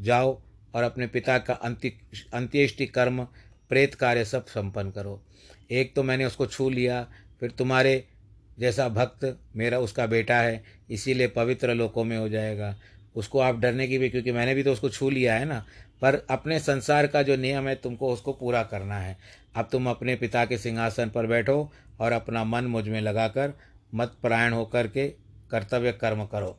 जाओ 0.00 0.42
और 0.74 0.82
अपने 0.82 1.06
पिता 1.06 1.38
का 1.38 1.54
अंत्य 1.54 1.92
अंत्येष्टि 2.34 2.86
कर्म 2.86 3.24
प्रेत 3.68 3.94
कार्य 3.94 4.24
सब 4.24 4.46
संपन्न 4.46 4.90
करो। 4.90 5.22
एक 5.70 5.94
तो 5.94 6.02
मैंने 6.02 6.24
उसको 6.24 6.46
छू 6.46 6.70
लिया, 6.70 7.08
फिर 7.40 7.50
तुम्हारे 7.50 8.08
जैसा 8.58 8.88
भक्त 8.88 9.38
मेरा 9.56 9.78
उसका 9.78 10.06
बेटा 10.06 10.36
है, 10.36 10.62
इसीलिए 10.90 11.26
पवित्र 11.26 11.74
लोकों 11.74 12.04
में 12.04 12.16
हो 12.18 12.28
जाएगा। 12.28 12.76
उसको 13.14 13.38
आप 13.38 13.58
डरने 13.60 13.86
की 13.88 13.98
भी, 13.98 14.08
क्योंकि 14.08 14.32
मैंने 14.32 14.54
भी 14.54 14.62
तो 14.62 14.72
उसको 14.72 14.88
छू 14.88 15.10
लिया 15.10 15.34
है 15.34 15.44
ना, 15.44 15.64
पर 16.02 16.26
अपने 16.30 16.58
संसार 16.60 17.06
का 17.06 17.22
जो 17.22 17.36
नियम 17.36 17.68
है, 17.68 17.74
तुमको 17.74 18.12
उसको 18.12 18.32
पूरा 18.32 18.62
करना 18.62 18.98
है। 18.98 19.16
अब 19.56 19.68
तुम 19.72 19.90
अपने 19.90 20.14
पिता 20.16 20.44
के 20.44 20.58
सिंहासन 20.58 21.10
पर 21.10 21.26
बैठो 21.26 21.72
और 22.00 22.12
अपना 22.12 22.44
मन 22.44 22.64
मुझमें 22.64 23.00
लगाकर 23.00 23.52
मत 23.94 24.16
परायण 24.22 24.52
होकर 24.52 24.86
के 24.86 25.08
कर्तव्य 25.50 25.92
कर्म 25.92 26.24
करो। 26.24 26.58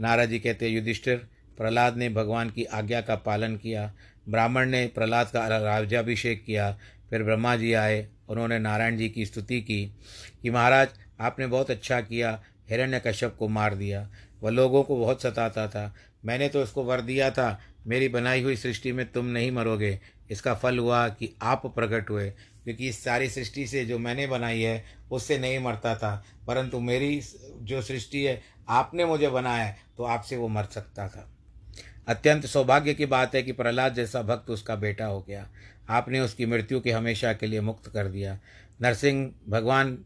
नारा 0.00 0.24
जी 0.24 0.38
कहते, 0.38 0.68
युधिष्ठिर, 0.68 1.16
प्रहलाद 1.58 1.96
ने 1.96 2.08
भगवान 2.08 2.50
की 2.50 2.64
आज्ञा 2.64 3.00
का 3.00 3.14
पालन 3.16 3.56
किया, 3.56 3.92
ब्राह्मण 4.28 4.70
ने 4.70 4.86
प्रहलाद 4.86 5.26
का 5.26 5.46
राज्याभिषेक 5.58 6.44
किया, 6.44 6.78
फिर 7.10 7.22
ब्रह्मा 7.22 7.56
जी 7.56 7.72
आए, 7.72 8.06
उन्होंने 8.28 8.58
नारायण 8.58 8.96
जी 8.96 9.08
की 9.08 9.26
स्तुति 9.26 9.60
की 9.60 9.84
कि 10.42 10.50
महाराज 10.50 10.88
आपने 11.22 11.46
बहुत 11.46 11.70
अच्छा 11.70 12.00
किया 12.00 12.42
हिरण्य 12.70 13.00
कश्यप 13.06 13.36
को 13.38 13.48
मार 13.48 13.74
दिया। 13.74 14.08
वह 14.42 14.50
लोगों 14.50 14.82
को 14.82 14.96
बहुत 14.96 15.22
सताता 15.22 15.68
था। 15.68 15.94
मैंने 16.24 16.48
तो 16.48 16.62
उसको 16.62 16.84
वर 16.84 17.00
दिया 17.00 17.30
था, 17.30 17.60
मेरी 17.86 18.08
बनाई 18.08 18.42
हुई 18.42 18.56
सृष्टि 18.56 18.92
में 18.92 19.12
तुम 19.12 19.26
नहीं 19.26 19.50
मरोगे। 19.50 20.00
इसका 20.30 20.54
फल 20.54 20.78
हुआ 20.78 21.08
कि 21.08 21.34
आप 21.42 21.66
प्रकट 21.66 22.10
हुए, 22.10 22.30
क्योंकि 22.64 22.88
इस 22.88 23.02
सारी 23.04 23.28
सृष्टि 23.28 23.66
से 23.66 23.84
जो 23.84 23.98
मैंने 23.98 24.26
बनाई 24.26 24.60
है, 24.60 24.84
उससे 25.10 25.38
नहीं 25.38 25.58
मरता 25.58 25.94
था। 25.96 26.24
परंतु 26.46 26.80
मेरी 26.80 27.20
जो 27.62 27.82
सृष्टि 27.82 28.24
है, 28.24 28.42
आपने 28.68 29.04
मुझे 29.04 29.28
बनाया 29.28 29.64
है 29.64 29.76
तो 29.96 30.04
आपसे 30.04 30.36
वो 30.36 30.48
मर 30.48 30.64
सकता 30.64 31.08
था। 31.08 31.28
अत्यंत 32.08 32.46
सौभाग्य 32.46 32.94
की 32.94 33.06
बात 33.06 33.34
है 33.34 33.42
कि 33.42 33.52
प्रहलाद 33.52 33.94
जैसा 33.94 34.22
भक्त 34.22 34.50
उसका 34.50 34.76
बेटा 34.76 35.06
हो 35.06 35.20
गया। 35.20 35.48
आपने 35.88 36.20
उसकी 36.20 36.46
मृत्यु 36.46 36.80
के 36.80 36.92
हमेशा 36.92 37.32
के 37.32 37.46
लिए 37.46 37.60
मुक्त 37.60 37.90
कर 37.92 38.08
दिया। 38.08 38.38
नरसिंह, 38.82 39.30
भगवान 39.48 39.98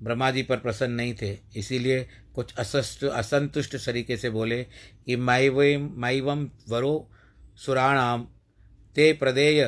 ब्रह्मा 0.00 0.30
जी 0.30 0.42
पर 0.42 0.56
प्रसन्न 0.56 0.92
नहीं 0.92 1.14
थे, 1.14 1.36
इसीलिए 1.56 2.06
कुछ 2.34 2.54
असस्त 2.54 3.04
असंतुष्ट 3.04 3.76
तरीके 3.76 4.16
से 4.16 4.30
बोले 4.30 4.62
कि 5.06 5.16
माइवम 5.16 5.90
माइवम 5.96 6.48
वरो 6.68 7.08
सुराणाम 7.56 8.26
ते 8.96 9.12
प्रदेय 9.12 9.64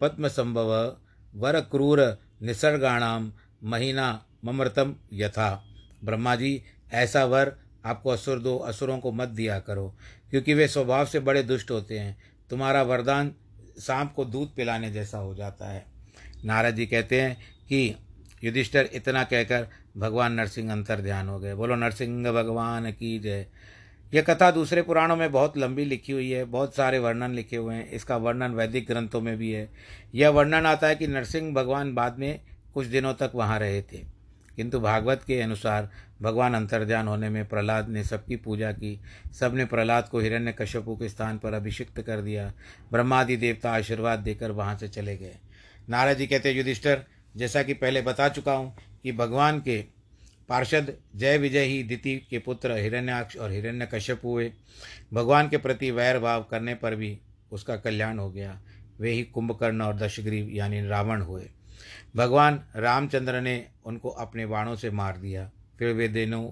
पद्म 0.00 0.28
संभव 0.28 0.72
वर 1.34 1.60
क्रूर 1.60 2.00
निसर्गाणाम 2.42 3.32
महीना 3.64 4.10
ममृतम 4.44 4.94
यथा। 5.12 5.50
ब्रह्मा 6.04 6.34
जी 6.36 6.62
ऐसा 6.92 7.24
वर 7.24 7.52
आपको 7.84 8.10
असुर 8.10 8.38
दो 8.38 8.56
असुरों 8.58 8.98
को 8.98 9.12
मत 9.12 9.28
दिया 9.28 9.58
करो, 9.60 9.94
क्योंकि 10.30 10.54
वे 10.54 10.68
स्वभाव 10.68 11.06
से 11.06 11.20
बड़े 11.20 11.42
दुष्ट 11.42 11.70
होते 11.70 11.98
हैं। 11.98 12.16
तुम्हारा 12.50 12.82
वरदान 12.82 13.34
सांप 13.78 14.12
को 14.12 14.24
दूध 14.24 14.54
पिलाने 14.54 14.90
जैसा 14.90 15.18
हो 15.18 15.34
जाता 15.34 15.70
है। 15.70 15.84
नारद 16.44 16.74
जी 16.74 16.86
कहते 16.86 17.20
हैं 17.20 17.36
कि 17.68 17.94
युधिष्ठर 18.44 18.88
इतना 18.92 19.24
कहकर 19.24 19.68
भगवान 19.96 20.32
नरसिंह 20.32 20.72
अंतर 20.72 21.00
ध्यान 21.00 21.28
हो 21.28 21.38
गए। 21.40 21.54
बोलो, 21.54 21.76
नरसिंह 21.76 22.32
भगवान 22.32 22.92
की 22.92 23.18
जय। 23.18 23.46
यह 24.14 24.22
कथा 24.22 24.50
दूसरे 24.50 24.82
पुराणों 24.82 25.16
में 25.16 25.32
बहुत 25.32 25.58
लंबी 25.58 25.84
लिखी 25.84 26.12
हुई 26.12 26.30
है, 26.30 26.44
बहुत 26.44 26.74
सारे 26.74 26.98
वर्णन 26.98 27.30
लिखे 27.30 27.56
हुए 27.56 27.74
हैं, 27.74 27.90
इसका 27.90 28.16
वर्णन 28.16 28.50
वैदिक 28.50 28.86
ग्रंथों 28.86 29.20
में 29.20 29.36
भी 29.36 29.52
है। 29.52 29.70
यह 30.14 30.28
वर्णन 30.28 30.66
आता 30.66 30.86
है 30.86 30.96
कि 30.96 31.06
नरसिंह 31.06 31.54
भगवान 31.54 31.94
बाद 31.94 32.18
में 32.18 32.40
कुछ 32.74 32.86
दिनों 32.86 33.14
तक 33.14 33.32
वहाँ 33.34 33.58
रहे 33.58 33.82
थे। 33.82 34.18
किंतु 34.56 34.80
भागवत 34.80 35.22
के 35.26 35.40
अनुसार 35.40 35.90
भगवान 36.22 36.54
अंतर्ध्यान 36.54 37.08
होने 37.08 37.28
में 37.28 37.48
प्रहलाद 37.48 37.88
ने 37.88 38.04
सबकी 38.04 38.36
पूजा 38.36 38.72
की। 38.72 39.00
सबने 39.40 39.64
प्रहलाद 39.64 40.08
को 40.08 40.18
हिरण्य 40.18 40.52
कश्यपु 40.52 40.96
के 40.96 41.08
स्थान 41.08 41.38
पर 41.38 41.52
अभिषिक्त 41.52 42.00
कर 42.00 42.20
दिया। 42.20 42.52
ब्रह्मादि 42.92 43.36
देवता 43.36 43.72
आशीर्वाद 43.72 44.18
देकर 44.18 44.50
वहाँ 44.50 44.78
से 44.78 44.88
चले 44.88 45.16
गए। 45.16 45.36
नारद 45.88 46.16
जी 46.16 46.26
कहते, 46.26 46.50
युधिष्ठर 46.50 47.04
जैसा 47.36 47.62
कि 47.62 47.74
पहले 47.74 48.02
बता 48.02 48.28
चुका 48.28 48.52
हूँ 48.52 48.76
कि 49.02 49.12
भगवान 49.12 49.60
के 49.60 49.84
पार्षद 50.48 50.96
जय 51.16 51.38
विजय 51.38 51.64
ही 51.64 51.82
दिति 51.82 52.16
के 52.30 52.38
पुत्र 52.38 52.76
हिरण्याक्ष 52.76 53.36
और 53.36 53.52
हिरण्य 53.52 53.88
कश्यप 53.94 54.20
हुए। 54.24 54.52
भगवान 55.12 55.48
के 55.48 55.56
प्रति 55.56 55.90
वैर 55.90 56.18
भाव 56.18 56.42
करने 56.42 56.74
पर 56.74 56.94
भी 56.94 57.18
उसका 57.52 57.76
कल्याण 57.76 58.18
हो 58.18 58.30
गया। 58.30 58.60
वे 59.00 59.10
ही 59.10 59.22
कुंभकर्ण 59.22 59.82
और 59.82 59.96
दशग्रीव 59.96 60.48
यानी 60.50 60.86
रावण 60.88 61.20
हुए। 61.20 61.50
भगवान 62.16 62.64
रामचंद्र 62.76 63.40
ने 63.40 63.66
उनको 63.84 64.08
अपने 64.08 64.46
बाणों 64.46 64.76
से 64.76 64.90
मार 64.90 65.16
दिया। 65.16 65.50
फिर 65.78 65.94
वे 65.94 66.08
दिनों 66.08 66.44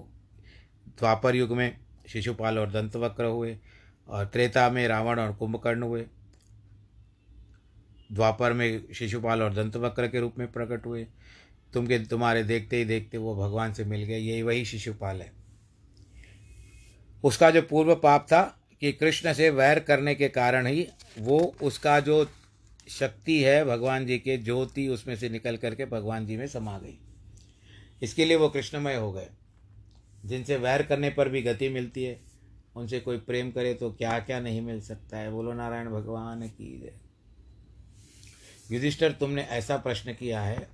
द्वापर 0.99 1.35
युग 1.35 1.51
में 1.51 1.77
शिशुपाल 2.07 2.59
और 2.59 2.71
दंतवक्र 2.71 3.25
हुए 3.25 3.57
और 4.07 4.25
त्रेता 4.25 4.69
में 4.69 4.87
रावण 4.87 5.19
और 5.19 5.33
कुंभकर्ण 5.33 5.83
हुए। 5.83 6.05
द्वापर 8.11 8.53
में 8.53 8.93
शिशुपाल 8.93 9.43
और 9.43 9.53
दंतवक्र 9.53 10.07
के 10.07 10.19
रूप 10.19 10.35
में 10.39 10.51
प्रकट 10.51 10.85
हुए। 10.85 11.07
तुम 11.73 11.87
के 11.87 11.99
तुम्हारे 11.99 12.43
देखते 12.43 12.77
ही 12.77 12.85
देखते 12.85 13.17
वो 13.17 13.35
भगवान 13.35 13.73
से 13.73 13.85
मिल 13.85 14.03
गए, 14.03 14.17
यही 14.17 14.41
वही 14.41 14.65
शिशुपाल 14.65 15.21
है। 15.21 15.31
उसका 17.23 17.49
जो 17.49 17.61
पूर्व 17.61 17.95
पाप 17.95 18.27
था 18.31 18.61
कि 18.81 18.91
कृष्ण 18.91 19.33
से 19.33 19.49
वैर 19.49 19.79
करने 19.79 20.15
के 20.15 20.29
कारण 20.29 20.67
ही 20.67 20.87
वो 21.19 21.55
उसका 21.61 21.99
जो 21.99 22.29
शक्ति 22.87 23.43
है 23.43 23.65
भगवान 23.65 24.05
जी 24.05 24.17
के, 24.19 24.37
ज्योति 24.37 24.87
उसमें 24.87 25.15
से 25.15 25.29
निकल 25.29 25.57
करके 25.57 25.85
भगवान 25.85 26.27
जी 26.27 26.37
में 26.37 26.47
समा 26.47 26.77
गई। 26.77 26.99
इसके 28.03 28.25
लिए 28.25 28.37
वो 28.37 28.49
कृष्णमय 28.49 28.95
हो 28.95 29.11
गए। 29.11 29.27
जिनसे 30.25 30.57
वैर 30.57 30.81
करने 30.81 31.09
पर 31.09 31.29
भी 31.29 31.41
गति 31.41 31.69
मिलती 31.69 32.03
है, 32.03 32.21
उनसे 32.75 32.99
कोई 32.99 33.17
प्रेम 33.17 33.51
करे 33.51 33.73
तो 33.73 33.91
क्या 33.91 34.19
क्या 34.19 34.39
नहीं 34.39 34.61
मिल 34.61 34.81
सकता 34.81 35.17
है। 35.17 35.31
बोलो 35.31 35.53
नारायण 35.53 35.89
भगवान 35.89 36.47
की 36.47 36.79
जय। 36.79 37.06
युधिष्ठर, 38.71 39.11
तुमने 39.11 39.41
ऐसा 39.41 39.77
प्रश्न 39.77 40.13
किया 40.13 40.41
है, 40.41 40.69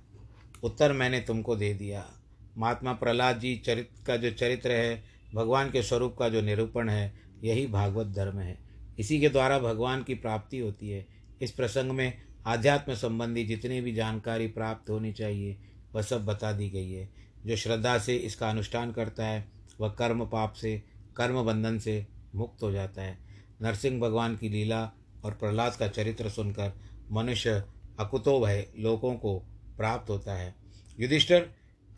उत्तर 0.62 0.92
मैंने 0.92 1.20
तुमको 1.20 1.56
दे 1.56 1.74
दिया। 1.74 2.10
महात्मा 2.58 2.92
प्रहलाद 2.92 3.38
जी 3.38 3.56
चरित्र 3.56 4.04
का 4.06 4.16
जो 4.16 4.30
चरित्र 4.30 4.72
है, 4.72 5.04
भगवान 5.34 5.70
के 5.70 5.82
स्वरूप 5.82 6.16
का 6.18 6.28
जो 6.28 6.40
निरूपण 6.40 6.88
है, 6.88 7.14
यही 7.44 7.66
भागवत 7.66 8.06
धर्म 8.06 8.38
है। 8.38 8.58
इसी 8.98 9.20
के 9.20 9.28
द्वारा 9.28 9.58
भगवान 9.58 10.02
की 10.02 10.14
प्राप्ति 10.14 10.58
होती 10.58 10.90
है। 10.90 11.06
इस 11.42 11.50
प्रसंग 11.50 11.90
में 11.90 12.22
आध्यात्म 12.46 12.94
संबंधी 12.94 13.44
जितनी 13.44 13.80
भी 13.80 13.94
जानकारी 13.94 14.46
प्राप्त 14.46 14.90
होनी 14.90 15.12
चाहिए, 15.12 15.56
वह 15.94 16.02
सब 16.02 16.24
बता 16.24 16.52
दी 16.52 16.70
गई 16.70 16.92
है। 16.92 17.08
जो 17.46 17.56
श्रद्धा 17.56 17.98
से 17.98 18.16
इसका 18.16 18.50
अनुष्ठान 18.50 18.92
करता 18.92 19.26
है, 19.26 19.48
वह 19.80 19.88
कर्म 19.88 20.26
पाप 20.26 20.52
से, 20.52 20.82
कर्म 21.16 21.42
बंधन 21.42 21.78
से 21.78 22.06
मुक्त 22.34 22.62
हो 22.62 22.72
जाता 22.72 23.02
है। 23.02 23.18
नरसिंह 23.62 24.00
भगवान 24.00 24.36
की 24.36 24.48
लीला 24.48 24.92
और 25.24 25.32
प्रहलाद 25.32 25.76
का 25.76 25.88
चरित्र 25.88 26.28
सुनकर 26.28 26.72
मनुष्य 27.12 27.64
अकुतो 27.98 28.40
भय 28.40 28.66
लोगों 28.78 29.14
को 29.14 29.38
प्राप्त 29.76 30.10
होता 30.10 30.34
है। 30.34 30.54
युधिष्ठर, 31.00 31.40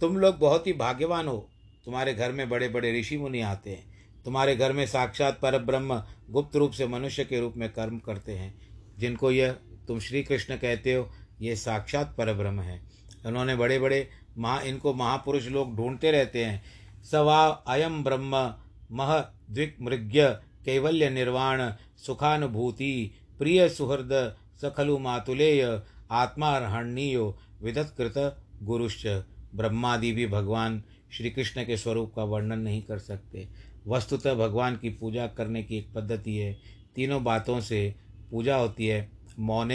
तुम 0.00 0.18
लोग 0.18 0.38
बहुत 0.38 0.66
ही 0.66 0.72
भाग्यवान 0.72 1.28
हो। 1.28 1.50
तुम्हारे 1.84 2.14
घर 2.14 2.32
में 2.32 2.48
बड़े 2.48 2.68
बड़े 2.68 3.00
ऋषि 3.00 3.16
मुनि 3.16 3.40
आते 3.40 3.70
हैं। 3.70 3.96
तुम्हारे 4.24 4.56
घर 4.56 4.72
में 4.72 4.86
साक्षात 4.86 5.40
पर 5.40 5.58
ब्रह्म 5.58 6.04
गुप्त 6.30 6.56
रूप 6.56 6.70
से 6.70 6.86
मनुष्य 6.86 7.24
के 7.24 7.40
रूप 7.40 7.54
में 7.56 7.72
कर्म 7.72 7.98
करते 7.98 8.32
हैं। 8.32 8.54
जिनको 8.98 9.30
यह 9.30 9.52
तुम 9.88 10.00
श्री 10.00 10.22
कृष्ण 10.22 10.56
कहते 10.56 10.94
हो, 10.94 11.10
ये 11.40 11.56
साक्षात 11.56 12.14
पर 12.18 12.34
ब्रह्म 12.34 12.60
है। 12.60 12.82
उन्होंने 13.26 13.56
बड़े 13.56 13.78
बड़े 13.78 14.08
महा, 14.38 14.60
इनको 14.60 14.94
महापुरुष 14.94 15.48
लोग 15.48 15.76
ढूंढते 15.76 16.10
रहते 16.10 16.44
हैं। 16.44 16.64
सवा 17.04 17.46
अयम 17.46 18.04
ब्रह्म 18.04 18.54
मह 18.90 19.20
द्विक्मृग्य 19.50 20.40
कैवल्य 20.64 21.10
निर्वाण 21.10 21.72
सुखानुभूति 21.96 23.14
प्रिय 23.38 23.68
सुहृद 23.68 24.36
सखलु 24.62 24.98
मातुलेय 24.98 25.82
आत्मारहणीयो 26.10 27.38
विदत्कृत 27.62 28.42
गुरुश्च। 28.62 29.24
ब्रह्मादि 29.54 30.12
भी 30.12 30.26
भगवान 30.26 30.82
श्री 31.12 31.30
कृष्ण 31.30 31.64
के 31.64 31.76
स्वरूप 31.76 32.12
का 32.16 32.24
वर्णन 32.24 32.58
नहीं 32.58 32.82
कर 32.82 32.98
सकते। 32.98 33.48
वस्तुतः 33.86 34.34
भगवान 34.34 34.76
की 34.76 34.90
पूजा 34.90 35.26
करने 35.26 35.62
की 35.62 35.78
एक 35.78 35.92
पद्धति 35.94 36.36
है। 36.36 36.58
तीनों 36.94 37.24
बातों 37.24 37.60
से 37.60 37.94
पूजा 38.30 38.56
होती 38.56 38.86
है। 38.86 39.10
मौन 39.38 39.68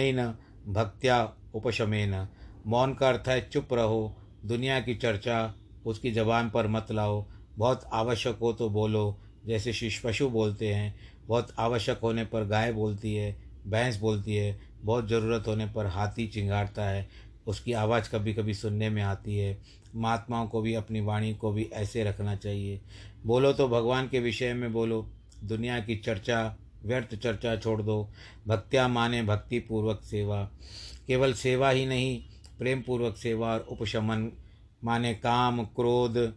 भक्त्या 0.67 1.33
उपशमेन। 1.55 2.27
मौन 2.67 2.93
का 2.93 3.09
अर्थ 3.09 3.23
है 3.27 3.49
चुप 3.49 3.73
रहो, 3.73 4.17
दुनिया 4.45 4.79
की 4.79 4.95
चर्चा 4.95 5.55
उसकी 5.85 6.11
जबान 6.11 6.49
पर 6.49 6.67
मत 6.67 6.87
लाओ। 6.91 7.25
बहुत 7.57 7.83
आवश्यक 7.93 8.37
हो 8.37 8.53
तो 8.53 8.69
बोलो, 8.69 9.17
जैसे 9.45 9.73
शिश 9.73 9.99
पशु 9.99 10.29
बोलते 10.29 10.73
हैं। 10.73 10.95
बहुत 11.27 11.53
आवश्यक 11.59 11.97
होने 11.97 12.25
पर 12.25 12.43
गाय 12.43 12.71
बोलती 12.73 13.15
है, 13.15 13.43
भैंस 13.67 13.99
बोलती 13.99 14.35
है। 14.35 14.70
बहुत 14.83 15.07
ज़रूरत 15.07 15.43
होने 15.47 15.65
पर 15.65 15.85
हाथी 15.85 16.27
चिंगारता 16.27 16.83
है, 16.83 17.09
उसकी 17.47 17.73
आवाज़ 17.73 18.09
कभी 18.09 18.33
कभी 18.33 18.53
सुनने 18.53 18.89
में 18.89 19.01
आती 19.01 19.37
है। 19.37 19.61
महात्माओं 19.95 20.47
को 20.47 20.61
भी, 20.61 20.73
अपनी 20.73 21.01
वाणी 21.01 21.33
को 21.33 21.51
भी 21.51 21.63
ऐसे 21.63 22.03
रखना 22.03 22.35
चाहिए। 22.35 22.81
बोलो 23.25 23.53
तो 23.53 23.67
भगवान 23.67 24.07
के 24.07 24.19
विषय 24.19 24.53
में 24.53 24.73
बोलो। 24.73 25.09
दुनिया 25.43 25.79
की 25.79 25.95
चर्चा, 25.95 26.57
व्यर्थ 26.85 27.15
चर्चा 27.15 27.55
छोड़ 27.55 27.81
दो। 27.81 28.09
भक्त्या 28.47 28.87
माने 28.87 29.23
भक्ति 29.23 29.59
पूर्वक 29.59 30.01
सेवा। 30.03 30.51
केवल 31.07 31.33
सेवा 31.33 31.69
ही 31.69 31.85
नहीं 31.85 32.23
प्रेम 32.59 32.81
पूर्वक 32.81 33.17
सेवा 33.17 33.53
और 33.53 33.59
उपशमन 33.59 34.31
माने 34.83 35.13
काम, 35.13 35.63
क्रोध, 35.63 36.33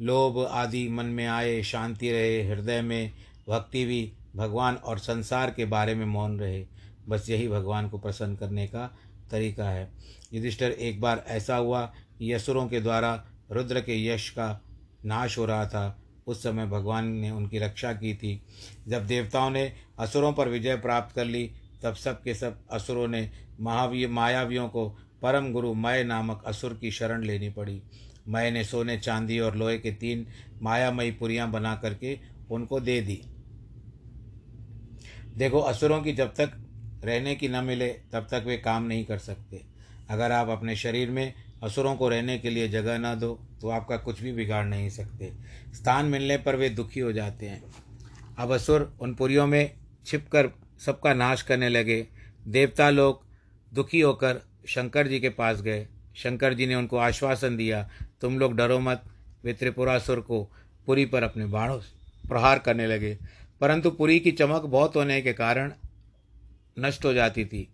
लोभ 0.00 0.38
आदि 0.38 0.88
मन 0.88 1.06
में 1.06 1.26
आए, 1.26 1.62
शांति 1.62 2.12
रहे, 2.12 2.42
हृदय 2.42 2.82
में 2.82 3.12
भक्ति 3.48 3.84
भी 3.84 4.12
भगवान 4.36 4.74
और 4.74 4.98
संसार 4.98 5.50
के 5.50 5.64
बारे 5.64 5.94
में 5.94 6.06
मौन 6.06 6.40
रहे। 6.40 6.66
बस 7.08 7.30
यही 7.30 7.48
भगवान 7.48 7.88
को 7.88 7.98
प्रसन्न 7.98 8.36
करने 8.36 8.66
का 8.66 8.98
तरीका 9.30 9.70
है। 9.70 9.92
युधिष्ठर, 10.32 10.70
एक 10.70 11.00
बार 11.00 11.24
ऐसा 11.28 11.56
हुआ 11.56 11.92
कि 12.18 12.32
यसुरों 12.34 12.68
के 12.68 12.80
द्वारा 12.80 13.26
रुद्र 13.50 13.80
के 13.80 14.06
यश 14.06 14.30
का 14.30 14.60
नाश 15.04 15.38
हो 15.38 15.44
रहा 15.44 15.66
था। 15.66 16.02
उस 16.26 16.42
समय 16.42 16.66
भगवान 16.66 17.06
ने 17.06 17.30
उनकी 17.30 17.58
रक्षा 17.58 17.92
की 17.92 18.14
थी। 18.14 18.42
जब 18.88 19.06
देवताओं 19.06 19.50
ने 19.50 19.72
असुरों 19.98 20.32
पर 20.32 20.48
विजय 20.48 20.76
प्राप्त 20.76 21.14
कर 21.14 21.24
ली, 21.24 21.50
तब 21.82 21.94
सब 21.94 22.22
के 22.22 22.34
सब 22.34 22.58
असुरों 22.70 23.08
ने 23.08 23.30
महावीर, 23.60 24.08
मायावियों 24.08 24.68
को 24.68 24.88
परम 25.22 25.52
गुरु 25.52 25.74
मय 25.74 26.04
नामक 26.04 26.42
असुर 26.46 26.74
की 26.74 26.90
शरण 26.90 27.24
लेनी 27.24 27.50
पड़ी। 27.50 27.82
मय 28.28 28.50
ने 28.50 28.64
सोने, 28.64 28.98
चांदी 28.98 29.38
और 29.38 29.56
लोहे 29.56 29.78
के 29.78 29.92
तीन 29.92 30.26
मायामयी 30.62 31.10
पुरियाँ 31.10 31.50
बना 31.50 31.76
करके 31.76 32.18
उनको 32.50 32.80
दे 32.80 33.00
दी। 33.00 33.22
देखो, 35.36 35.58
असुरों 35.58 36.02
की 36.02 36.12
जब 36.12 36.34
तक 36.34 36.67
रहने 37.04 37.34
की 37.34 37.48
न 37.48 37.64
मिले, 37.64 37.88
तब 37.88 38.26
तक 38.30 38.44
वे 38.46 38.56
काम 38.56 38.82
नहीं 38.82 39.04
कर 39.04 39.18
सकते। 39.18 39.62
अगर 40.10 40.32
आप 40.32 40.48
अपने 40.48 40.76
शरीर 40.76 41.10
में 41.10 41.34
असुरों 41.62 41.96
को 41.96 42.08
रहने 42.08 42.38
के 42.38 42.50
लिए 42.50 42.68
जगह 42.68 42.98
न 42.98 43.14
दो 43.14 43.40
तो 43.60 43.68
आपका 43.68 43.96
कुछ 43.96 44.22
भी 44.22 44.32
बिगाड़ 44.32 44.64
नहीं 44.66 44.88
सकते। 44.90 45.32
स्थान 45.74 46.06
मिलने 46.06 46.36
पर 46.36 46.56
वे 46.56 46.68
दुखी 46.68 47.00
हो 47.00 47.12
जाते 47.12 47.46
हैं। 47.46 47.64
अब 48.38 48.52
असुर 48.52 48.96
उन 49.00 49.14
पुरियों 49.14 49.46
में 49.46 49.72
छिपकर 50.06 50.48
सबका 50.86 51.14
नाश 51.14 51.42
करने 51.42 51.68
लगे। 51.68 52.06
देवता 52.48 52.90
लोग 52.90 53.24
दुखी 53.74 54.00
होकर 54.00 54.40
शंकर 54.66 55.06
जी 55.06 55.20
के 55.20 55.28
पास 55.28 55.60
गए। 55.60 55.88
शंकर 56.16 56.54
जी 56.54 56.66
ने 56.66 56.74
उनको 56.74 56.96
आश्वासन 56.96 57.56
दिया, 57.56 57.90
तुम 58.20 58.38
लोग 58.38 58.56
डरो 58.56 58.78
मत, 58.80 59.02
वे 59.44 59.52
त्रिपुरासुर 59.52 60.20
को 60.20 60.50
पुरी 60.86 61.04
पर 61.04 61.22
अपने 61.22 61.46
बाणों 61.46 61.80
प्रहार 62.28 62.58
करने 62.58 62.86
लगे। 62.86 63.18
परंतु 63.60 63.90
पुरी 63.90 64.20
की 64.20 64.32
चमक 64.32 64.62
बहुत 64.62 64.96
होने 64.96 65.20
के 65.22 65.32
कारण 65.32 65.72
नष्ट 66.78 67.04
हो 67.04 67.12
जाती 67.12 67.44
थी। 67.44 67.68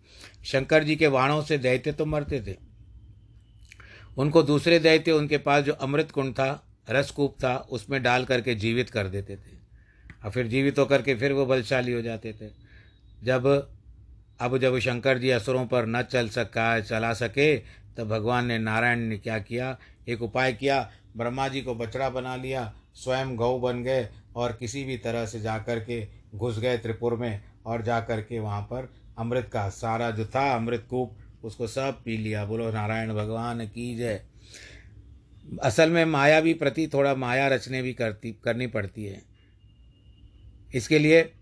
शंकर 0.45 0.83
जी 0.83 0.95
के 0.95 1.07
वाणों 1.07 1.41
से 1.41 1.57
दैत्य 1.57 1.91
तो 1.91 2.05
मरते 2.05 2.41
थे। 2.41 2.55
उनको 4.17 4.43
दूसरे 4.43 4.79
दैत्य 4.79 5.11
उनके 5.11 5.37
पास 5.37 5.63
जो 5.63 5.73
अमृत 5.73 6.11
कुंड 6.11 6.33
था, 6.33 6.67
रसकूप 6.89 7.43
था, 7.43 7.57
उसमें 7.57 8.03
डाल 8.03 8.25
करके 8.25 8.55
जीवित 8.55 8.89
कर 8.89 9.07
देते 9.07 9.35
थे। 9.35 9.55
और 10.25 10.31
फिर 10.31 10.47
जीवित 10.47 10.79
होकर 10.79 11.01
के 11.01 11.15
फिर 11.15 11.31
वो 11.31 11.45
बलशाली 11.45 11.91
हो 11.91 12.01
जाते 12.01 12.33
थे। 12.33 12.49
जब, 13.23 13.71
अब 14.39 14.57
जब 14.57 14.79
शंकर 14.79 15.17
जी 15.17 15.29
असुरों 15.29 15.65
पर 15.65 15.85
न 15.85 16.01
चल 16.01 16.29
सका, 16.29 16.79
चला 16.79 17.13
सके, 17.13 17.57
तब 17.97 18.03
भगवान 18.03 18.45
ने 18.45 18.57
नारायण 18.57 18.99
ने 18.99 19.17
क्या 19.17 19.39
किया? 19.39 19.77
एक 20.07 20.21
उपाय 20.21 20.53
किया। 20.53 20.91
ब्रह्मा 21.17 21.47
जी 21.47 21.61
को 21.61 21.75
बछड़ा 21.75 22.09
बना 22.09 22.35
लिया, 22.35 22.75
स्वयं 22.93 23.35
गौ 23.35 23.59
बन 23.59 23.83
गए 23.83 24.09
और 24.35 24.51
किसी 24.51 24.83
भी 24.83 24.97
तरह 24.97 25.25
से 25.25 25.39
जा 25.39 25.57
कर 25.57 25.79
के 25.79 26.07
घुस 26.35 26.59
गए 26.59 26.77
त्रिपुर 26.77 27.15
में। 27.15 27.43
और 27.65 27.81
जा 27.81 27.99
कर 27.99 28.21
के 28.21 28.39
वहाँ 28.39 28.61
पर 28.61 28.93
अमृत 29.17 29.49
का 29.53 29.69
सारा 29.69 30.11
जो 30.11 30.25
था, 30.25 30.55
अमृत 30.55 30.87
कूप, 30.89 31.17
उसको 31.43 31.67
सब 31.67 32.01
पी 32.03 32.17
लिया। 32.17 32.45
बोलो, 32.45 32.71
नारायण 32.71 33.13
भगवान 33.13 33.65
की 33.67 33.95
जय। 33.97 34.25
असल 35.63 35.89
में 35.89 36.05
माया 36.05 36.41
भी 36.41 36.53
प्रति 36.53 36.87
थोड़ा 36.87 37.15
माया 37.15 37.47
रचने 37.47 37.81
भी 37.81 37.93
करती, 37.93 38.31
करनी 38.43 38.67
पड़ती 38.67 39.05
है। 39.05 39.21
इसके 40.75 40.99
लिए 40.99 41.33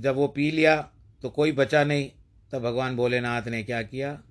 जब 0.00 0.14
वो 0.14 0.26
पी 0.28 0.50
लिया 0.50 0.76
तो 1.22 1.30
कोई 1.30 1.52
बचा 1.52 1.84
नहीं। 1.84 2.10
तब 2.52 2.58
भगवान 2.58 2.96
भोलेनाथ 2.96 3.42
ने 3.42 3.62
क्या 3.62 3.82
किया? 3.82 4.22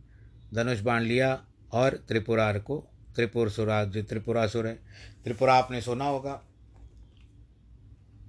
धनुष 0.53 0.79
बाण 0.79 1.01
लिया 1.01 1.45
और 1.71 2.05
त्रिपुरार 2.07 2.59
को, 2.59 2.77
त्रिपुर 3.15 3.49
सुरा 3.49 3.83
जो 3.83 4.03
त्रिपुरासुर 4.03 4.67
है, 4.67 4.75
त्रिपुरा 5.23 5.53
आपने 5.53 5.81
सुना 5.81 6.05
होगा। 6.05 6.41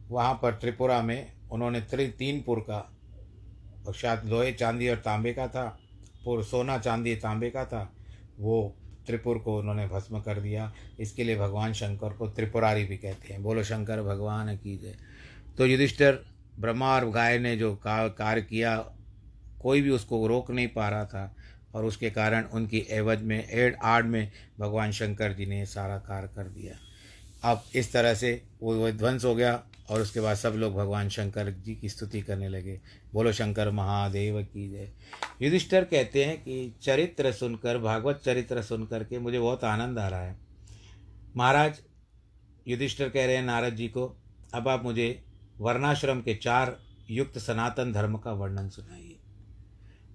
वहाँ 0.08 0.34
पर 0.34 0.54
त्रिपुरा 0.54 1.02
में 1.02 1.32
उन्होंने 1.52 1.80
त्रि, 1.80 2.06
तीन 2.08 2.42
पुर 2.42 2.60
का 2.60 2.98
और 3.86 4.22
लोहे 4.24 4.52
चांदी 4.52 4.88
और 4.88 4.96
तांबे 4.96 5.32
का 5.32 5.48
था, 5.48 5.78
पुर 6.24 6.44
सोना 6.44 6.78
चांदी 6.78 7.16
तांबे 7.16 7.50
का 7.50 7.64
था, 7.64 7.92
वो 8.38 8.76
त्रिपुर 9.06 9.38
को 9.38 9.58
उन्होंने 9.58 9.86
भस्म 9.86 10.20
कर 10.20 10.40
दिया। 10.40 10.72
इसके 11.00 11.24
लिए 11.24 11.36
भगवान 11.36 11.72
शंकर 11.72 12.12
को 12.12 12.28
त्रिपुरारी 12.28 12.84
भी 12.84 12.96
कहते 12.96 13.32
हैं। 13.32 13.42
बोलो, 13.42 13.62
शंकर, 13.62 14.02
भगवान 14.02 14.56
की 14.56 14.76
जय 14.76 14.94
तो 15.58 15.66
युधिष्ठिर 15.66 16.24
ब्रह्मा 16.58 16.94
और 16.94 17.10
गाय 17.10 17.38
ने 17.38 17.56
जो 17.56 17.80
कार्य 17.84 18.42
किया, 18.42 18.76
कोई 19.62 19.82
भी 19.82 19.90
उसको 19.90 20.26
रोक 20.26 20.50
नहीं 20.50 20.68
पा 20.68 20.88
रहा 20.88 21.04
था। 21.04 21.36
और 21.74 21.84
उसके 21.84 22.10
कारण 22.10 22.44
उनकी 22.44 22.86
एवज 22.90 23.22
में, 23.22 23.48
एड, 23.50 23.76
आड़ 23.82 24.02
में 24.02 24.32
भगवान 24.60 24.90
शंकर 24.90 25.32
जी 25.32 25.46
ने 25.46 25.66
सारा 25.66 25.98
कार्य 25.98 26.28
कर 26.28 26.42
दिया। 26.42 26.74
अब 27.50 27.64
इस 27.74 27.92
तरह 27.92 28.14
से 28.14 28.42
वो 28.62 28.90
ध्वंस 28.90 29.24
हो 29.24 29.34
गया। 29.34 29.62
और 29.90 30.00
उसके 30.00 30.20
बाद 30.20 30.36
सब 30.36 30.52
लोग 30.52 30.74
भगवान 30.74 31.08
शंकर 31.08 31.50
जी 31.50 31.74
की 31.74 31.88
स्तुति 31.88 32.20
करने 32.22 32.48
लगे। 32.48 32.80
बोलो, 33.12 33.32
शंकर 33.32 33.70
महादेव 33.70 34.42
की 34.42 34.70
जय। 34.70 34.92
युधिष्ठर 35.42 35.84
कहते 35.84 36.24
हैं 36.24 36.42
कि 36.42 36.74
चरित्र 36.82 37.32
सुनकर, 37.32 37.78
भागवत 37.78 38.22
चरित्र 38.24 38.62
सुनकर 38.62 39.04
के 39.04 39.18
मुझे 39.18 39.38
बहुत 39.38 39.64
आनंद 39.64 39.98
आ 39.98 40.08
रहा 40.08 40.22
है। 40.22 40.36
महाराज, 41.36 41.80
युधिष्ठर 42.68 43.08
कह 43.08 43.26
रहे 43.26 43.36
हैं 43.36 43.42
नारद 43.42 43.74
जी 43.74 43.88
को, 43.88 44.16
अब 44.54 44.68
आप 44.68 44.84
मुझे 44.84 45.24
वर्णाश्रम 45.58 46.20
के 46.20 46.34
चार 46.34 46.78
युक्त 47.10 47.38
सनातन 47.38 47.92
धर्म 47.92 48.18
का 48.18 48.32
वर्णन 48.32 48.68
सुनाइए। 48.68 49.18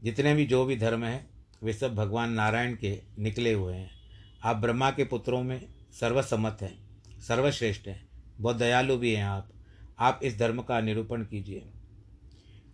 जितने 0.03 0.35
भी 0.35 0.45
जो 0.45 0.65
भी 0.65 0.75
धर्म 0.75 1.03
हैं, 1.03 1.29
वे 1.63 1.73
सब 1.73 1.95
भगवान 1.95 2.31
नारायण 2.31 2.75
के 2.75 3.01
निकले 3.19 3.53
हुए 3.53 3.75
हैं। 3.75 3.91
आप 4.43 4.55
ब्रह्मा 4.55 4.91
के 4.91 5.03
पुत्रों 5.03 5.43
में 5.43 5.67
सर्वसम्मत 5.99 6.57
हैं, 6.61 7.01
सर्वश्रेष्ठ 7.21 7.87
हैं, 7.87 8.09
बहुत 8.37 8.55
दयालु 8.55 8.97
भी 8.97 9.13
हैं 9.13 9.23
आप। 9.23 9.49
आप 9.99 10.19
इस 10.23 10.37
धर्म 10.39 10.61
का 10.61 10.79
निरूपण 10.81 11.23
कीजिए। 11.23 11.63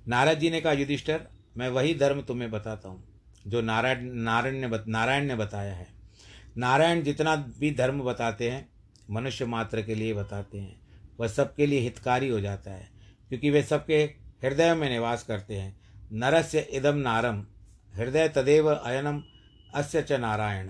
नारद 0.07 0.39
जी 0.39 0.49
ने 0.49 0.61
कहा 0.61 0.71
युधिष्ठर 0.73 1.27
मैं 1.57 1.69
वही 1.69 1.93
धर्म 1.95 2.21
तुम्हें 2.21 2.49
बताता 2.51 2.89
हूँ 2.89 3.03
जो 3.47 3.61
नारायण 3.61 4.03
नारायण 4.13 4.55
ने 4.55 4.67
बत, 4.67 4.85
नारायण 4.87 5.25
ने 5.25 5.35
बताया 5.35 5.73
है। 5.73 5.87
नारायण 6.57 7.01
जितना 7.03 7.35
भी 7.59 7.71
धर्म 7.71 8.01
बताते 8.01 8.49
हैं 8.51 8.67
मनुष्य 9.11 9.45
मात्र 9.45 9.81
के 9.81 9.95
लिए 9.95 10.13
बताते 10.13 10.59
हैं। 10.59 10.75
वह 11.19 11.27
सबके 11.27 11.65
लिए 11.65 11.79
हितकारी 11.79 12.29
हो 12.29 12.39
जाता 12.39 12.71
है 12.71 12.89
क्योंकि 13.29 13.49
वे 13.49 13.63
सबके 13.63 13.97
हृदय 14.43 14.73
में 14.75 14.89
निवास 14.89 15.23
करते 15.23 15.55
हैं। 15.55 15.75
नरस्य 16.13 16.59
इदम 16.71 16.97
नारम 16.97 17.43
हृदय 17.93 18.27
तदेव 18.29 18.73
अयनम 18.73 19.21
अस्य 19.75 20.01
च 20.01 20.11
नारायण। 20.11 20.69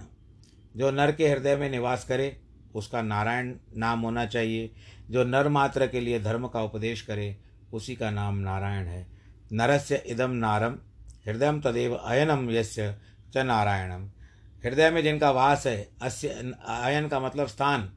जो 0.75 0.91
नर 0.91 1.11
के 1.11 1.27
हृदय 1.29 1.55
में 1.55 1.69
निवास 1.69 2.05
करे 2.05 2.35
उसका 2.75 3.01
नारायण 3.01 3.53
नाम 3.77 3.99
होना 3.99 4.25
चाहिए। 4.25 4.71
जो 5.13 5.23
नर 5.23 5.47
मात्र 5.47 5.87
के 5.87 5.99
लिए 5.99 6.19
धर्म 6.19 6.47
का 6.47 6.61
उपदेश 6.61 7.01
करे, 7.01 7.37
उसी 7.73 7.95
का 7.95 8.11
नाम 8.11 8.35
नारायण 8.35 8.85
है। 8.85 9.07
नरस्य 9.51 9.95
इदम 9.95 10.31
नारम 10.31 10.73
हृदय 11.27 11.59
तदेव 11.59 11.95
अयनम 11.95 12.51
यस्य 12.51 12.97
च 13.33 13.37
नारायणम। 13.37 14.07
हृदय 14.65 14.91
में 14.91 15.03
जिनका 15.03 15.31
वास 15.31 15.67
है, 15.67 15.89
अस्य, 16.01 16.27
अयन 16.67 17.07
का 17.07 17.19
मतलब 17.19 17.47
स्थान, 17.47 17.93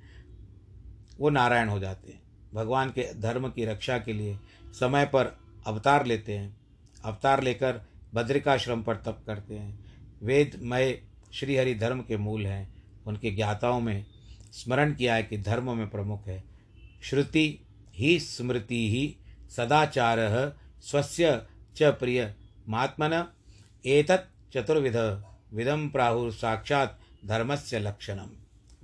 वो 1.18 1.31
नारायण 1.31 1.68
हो 1.68 1.79
जाते 1.79 2.12
हैं। 2.12 2.22
भगवान 2.55 2.90
के 2.90 3.14
धर्म 3.14 3.48
की 3.48 3.64
रक्षा 3.64 3.98
के 3.98 4.12
लिए 4.12 4.38
समय 4.72 5.05
पर 5.05 5.38
अवतार 5.66 6.07
लेते 6.07 6.33
हैं। 6.33 6.57
अवतार 7.05 7.42
लेकर 7.42 7.81
बद्रिकाश्रम 8.14 8.83
पर 8.83 8.96
तप 8.96 9.22
करते 9.26 9.55
हैं। 9.55 9.85
वेदमय 10.22 11.02
श्रीहरि 11.33 11.74
धर्म 11.74 12.00
के 12.00 12.16
मूल 12.16 12.46
हैं। 12.46 12.74
उनके 13.07 13.31
ज्ञाताओं 13.31 13.81
में 13.81 14.07
स्मरण 14.52 14.94
किया 14.94 15.14
है 15.14 15.22
कि 15.22 15.38
धर्म 15.38 15.76
में 15.76 15.90
प्रमुख 15.90 16.26
है। 16.26 16.56
श्रुति 17.03 17.47
ही 17.95 18.19
स्मृति 18.21 18.89
ही 18.91 19.17
सदाचार 19.57 20.19
स्वस्य 20.83 21.41
च 21.77 21.83
प्रिय 21.83 22.35
महात्मन 22.69 23.25
एतत् 23.87 24.55
चतुर्विध 24.55 24.97
विधम 25.55 25.89
प्राहुर 25.89 26.33
साक्षात 26.33 26.99
धर्मस्य 27.27 27.79
लक्षणम। 27.79 28.31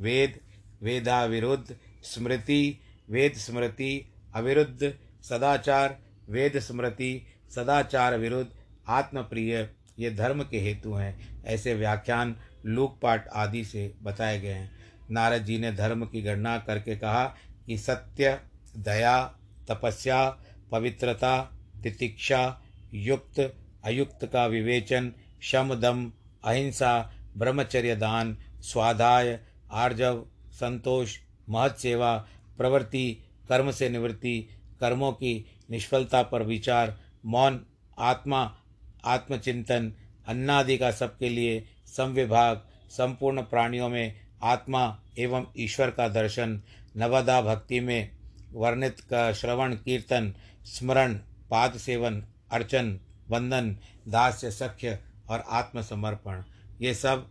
वेद 0.00 0.40
वेदा 0.82 1.24
विरुद्ध 1.24 1.76
स्मृति, 2.02 2.80
वेद 3.10 3.34
स्मृति 3.34 4.12
अविरुद्ध 4.34 4.94
सदाचार, 5.22 5.98
वेद 6.30 6.58
स्मृति 6.58 7.26
सदाचार 7.54 8.18
विरुद्ध 8.18 8.50
आत्मप्रिय 8.88 9.70
ये 9.98 10.10
धर्म 10.10 10.42
के 10.42 10.60
हेतु 10.60 10.94
हैं। 10.94 11.44
ऐसे 11.44 11.74
व्याख्यान 11.74 12.36
लूकपाठ 12.66 13.28
आदि 13.28 13.64
से 13.64 13.92
बताए 14.02 14.40
गए 14.40 14.48
हैं। 14.48 14.70
नारद 15.10 15.42
जी 15.42 15.58
ने 15.58 15.72
धर्म 15.72 16.04
की 16.04 16.22
गणना 16.22 16.58
करके 16.58 16.96
कहा 16.96 17.24
कि 17.66 17.78
सत्य, 17.78 18.40
दया, 18.76 19.24
तपस्या, 19.68 20.38
पवित्रता, 20.70 21.40
तितिक्षा, 21.82 22.62
युक्त, 22.94 23.40
अयुक्त 23.84 24.24
का 24.32 24.46
विवेचन, 24.46 25.12
शम, 25.42 25.74
दम, 25.74 26.12
अहिंसा, 26.44 27.12
ब्रह्मचर्य 27.36 27.96
दान 27.96 28.36
स्वाध्याय 28.60 29.40
आर्जव, 29.72 30.26
संतोष, 30.52 31.18
महत 31.48 31.76
सेवा, 31.76 32.16
प्रवृत्ति, 32.58 33.22
कर्म 33.48 33.70
से 33.70 33.88
निवृत्ति, 33.88 34.48
कर्मों 34.80 35.12
की 35.12 35.46
निष्फलता 35.70 36.22
पर 36.22 36.42
विचार, 36.42 36.98
मौन, 37.26 37.66
आत्मा, 37.98 38.56
आत्मचिंतन, 39.04 39.92
अन्नादि 40.26 40.78
का 40.78 40.90
सबके 40.90 41.28
लिए 41.28 41.64
संविभाग, 41.86 42.62
संपूर्ण 42.90 43.42
प्राणियों 43.42 43.88
में 43.88 44.20
आत्मा 44.42 44.98
एवं 45.18 45.46
ईश्वर 45.56 45.90
का 45.90 46.08
दर्शन 46.08 46.62
नवदा 46.96 47.40
भक्ति 47.42 47.80
में 47.80 48.10
वर्णित 48.52 49.00
का 49.00 49.32
श्रवण, 49.32 49.74
कीर्तन, 49.74 50.34
स्मरण, 50.64 51.14
पाद 51.50 51.76
सेवन, 51.76 52.24
अर्चन, 52.52 53.00
वंदन, 53.28 53.76
दास्य, 54.08 54.50
सख्य 54.50 54.98
और 55.28 55.44
आत्मसमर्पण, 55.48 56.42
ये 56.80 56.94
सब 56.94 57.30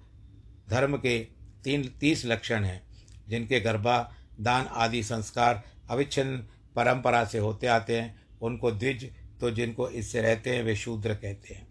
धर्म 0.69 0.97
के 0.97 1.19
तीन, 1.63 1.83
तीस 1.99 2.25
लक्षण 2.25 2.63
हैं, 2.63 2.81
जिनके 3.29 3.59
गर्भा, 3.59 4.13
दान 4.41 4.65
आदि 4.65 5.03
संस्कार 5.03 5.63
अविच्छिन्न 5.89 6.37
परंपरा 6.75 7.25
से 7.25 7.37
होते 7.37 7.67
आते 7.67 7.99
हैं। 8.01 8.21
उनको 8.41 8.71
द्विज 8.71 9.13
तो 9.39 9.51
जिनको 9.51 9.89
इससे 9.89 10.21
रहते 10.21 10.55
हैं, 10.55 10.63
वे 10.63 10.75
शूद्र 10.75 11.15
कहते 11.15 11.53
हैं। 11.53 11.67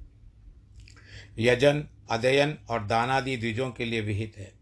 यजन, 1.38 1.85
अध्ययन 2.11 2.59
और 2.70 2.87
दानादि 2.87 3.37
द्विजों 3.37 3.70
के 3.70 3.85
लिए 3.85 4.00
विहित 4.00 4.35
है। 4.38 4.53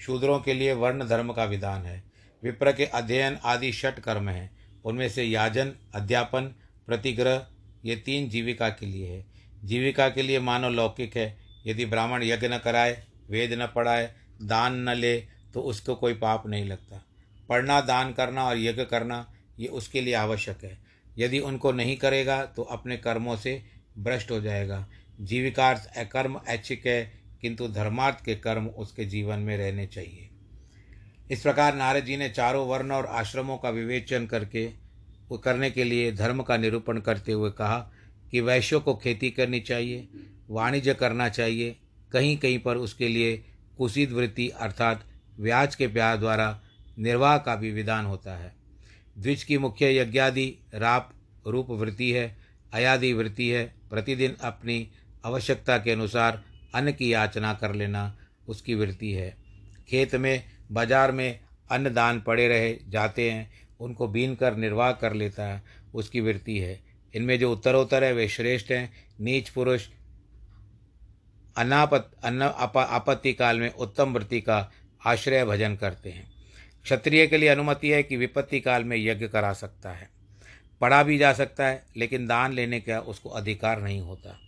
शूद्रों 0.00 0.40
के 0.40 0.54
लिए 0.54 0.72
वर्ण 0.72 1.08
धर्म 1.08 1.32
का 1.32 1.44
विधान 1.44 1.86
है। 1.86 2.11
विप्र 2.42 2.72
के 2.72 2.84
अध्ययन 2.84 3.38
आदि 3.44 3.72
षट 3.72 3.98
कर्म 4.00 4.28
हैं। 4.28 4.50
उनमें 4.84 5.08
से 5.08 5.24
याजन, 5.24 5.72
अध्यापन, 5.94 6.42
प्रतिग्रह, 6.86 7.46
ये 7.84 7.96
तीन 7.96 8.28
जीविका 8.28 8.68
के 8.68 8.86
लिए 8.86 9.08
है। 9.08 9.24
जीविका 9.64 10.08
के 10.08 10.22
लिए 10.22 10.40
मानव 10.40 10.70
लौकिक 10.70 11.16
है। 11.16 11.36
यदि 11.66 11.84
ब्राह्मण 11.86 12.22
यज्ञ 12.22 12.48
न 12.48 12.58
कराए, 12.58 13.02
वेद 13.30 13.52
न 13.52 13.66
पढ़ाए, 13.66 14.12
दान 14.42 14.76
न 14.88 14.94
ले 14.94 15.18
तो 15.54 15.60
उसको 15.60 15.94
कोई 15.94 16.14
पाप 16.14 16.46
नहीं 16.46 16.64
लगता। 16.64 17.04
पढ़ना, 17.48 17.80
दान 17.80 18.12
करना 18.12 18.44
और 18.44 18.58
यज्ञ 18.58 18.84
करना, 18.84 19.32
ये 19.58 19.68
उसके 19.68 20.00
लिए 20.00 20.14
आवश्यक 20.14 20.64
है। 20.64 20.78
यदि 21.18 21.38
उनको 21.38 21.72
नहीं 21.72 21.96
करेगा 21.96 22.44
तो 22.46 22.62
अपने 22.62 22.96
कर्मों 22.96 23.36
से 23.36 23.62
भ्रष्ट 23.98 24.30
हो 24.30 24.40
जाएगा। 24.40 24.86
जीविकार्थ 25.20 25.86
अकर्म 25.96 26.40
ऐच्छिक 26.48 26.86
है, 26.86 27.12
किंतु 27.40 27.68
धर्मार्थ 27.68 28.24
के 28.24 28.34
कर्म 28.34 28.66
उसके 28.66 29.04
जीवन 29.04 29.38
में 29.38 29.56
रहने 29.56 29.86
चाहिए। 29.86 30.28
इस 31.32 31.40
प्रकार 31.40 31.74
नारद 31.74 32.04
जी 32.04 32.16
ने 32.16 32.28
चारों 32.28 32.66
वर्ण 32.68 32.90
और 32.92 33.06
आश्रमों 33.06 33.56
का 33.58 33.70
विवेचन 33.70 34.26
करके 34.26 34.70
करने 35.44 35.70
के 35.70 35.84
लिए 35.84 36.12
धर्म 36.12 36.42
का 36.42 36.56
निरूपण 36.56 36.98
करते 37.00 37.32
हुए 37.32 37.50
कहा 37.50 37.78
कि 38.30 38.40
वैश्यों 38.40 38.80
को 38.80 38.94
खेती 38.94 39.30
करनी 39.30 39.60
चाहिए, 39.60 40.08
वाणिज्य 40.50 40.94
करना 40.94 41.28
चाहिए 41.28 41.76
कहीं 42.12 42.36
कहीं 42.36 42.58
पर 42.58 42.76
उसके 42.76 43.08
लिए 43.08 43.36
कुशीद 43.78 44.12
वृत्ति 44.12 44.48
अर्थात 44.48 45.04
ब्याज 45.40 45.74
के 45.74 45.86
प्यार 45.86 46.16
द्वारा 46.16 46.60
निर्वाह 46.98 47.38
का 47.38 47.56
भी 47.56 47.70
विधान 47.72 48.06
होता 48.06 48.36
है। 48.36 48.54
द्विज 49.18 49.44
की 49.44 49.58
मुख्य 49.58 49.96
यज्ञादि 49.98 50.46
राप 50.74 51.12
रूप 51.46 51.70
वृत्ति 51.70 52.10
है, 52.12 52.36
अयादि 52.72 53.12
वृत्ति 53.12 53.48
है, 53.48 53.64
प्रतिदिन 53.90 54.36
अपनी 54.40 54.88
आवश्यकता 55.24 55.78
के 55.78 55.90
अनुसार 55.90 56.42
अन्न 56.74 56.92
की 56.92 57.12
याचना 57.12 57.54
कर 57.54 57.74
लेना 57.74 58.16
उसकी 58.48 58.74
वृत्ति 58.74 59.12
है। 59.12 59.36
खेत 59.88 60.14
में 60.14 60.51
बाज़ार 60.72 61.12
में 61.12 61.40
अन्न 61.70 61.92
दान 61.94 62.20
पड़े 62.20 62.48
रहे, 62.48 62.76
जाते 62.88 63.30
हैं, 63.30 63.50
उनको 63.80 64.08
बीन 64.08 64.34
कर 64.34 64.56
निर्वाह 64.56 64.92
कर 64.92 65.12
लेता 65.12 65.44
है, 65.44 65.62
उसकी 65.94 66.20
वृत्ति 66.20 66.58
है। 66.58 66.80
इनमें 67.14 67.38
जो 67.38 67.52
उत्तरोत्तर 67.52 68.04
है, 68.04 68.12
वे 68.12 68.28
श्रेष्ठ 68.28 68.70
हैं, 68.70 68.92
नीच 69.20 69.48
पुरुष, 69.48 69.86
अनापत, 71.56 72.10
अन्न 72.24 72.42
आपत्ति 72.42 73.32
काल 73.32 73.60
में 73.60 73.70
उत्तम 73.70 74.12
वृत्ति 74.12 74.40
का 74.40 74.70
आश्रय 75.06 75.44
भजन 75.44 75.76
करते 75.76 76.10
हैं। 76.10 76.30
क्षत्रिय 76.84 77.26
के 77.26 77.38
लिए 77.38 77.48
अनुमति 77.48 77.90
है 77.90 78.02
कि 78.02 78.16
विपत्ति 78.16 78.60
काल 78.60 78.84
में 78.84 78.96
यज्ञ 78.96 79.28
करा 79.28 79.52
सकता 79.52 79.90
है। 79.90 80.08
पढ़ा 80.80 81.02
भी 81.02 81.18
जा 81.18 81.32
सकता 81.32 81.66
है, 81.66 81.82
लेकिन 81.96 82.26
दान 82.26 82.52
लेने 82.52 82.80
का 82.80 82.98
उसको 82.98 83.28
अधिकार 83.28 83.82
नहीं 83.82 84.00
होता। 84.00 84.38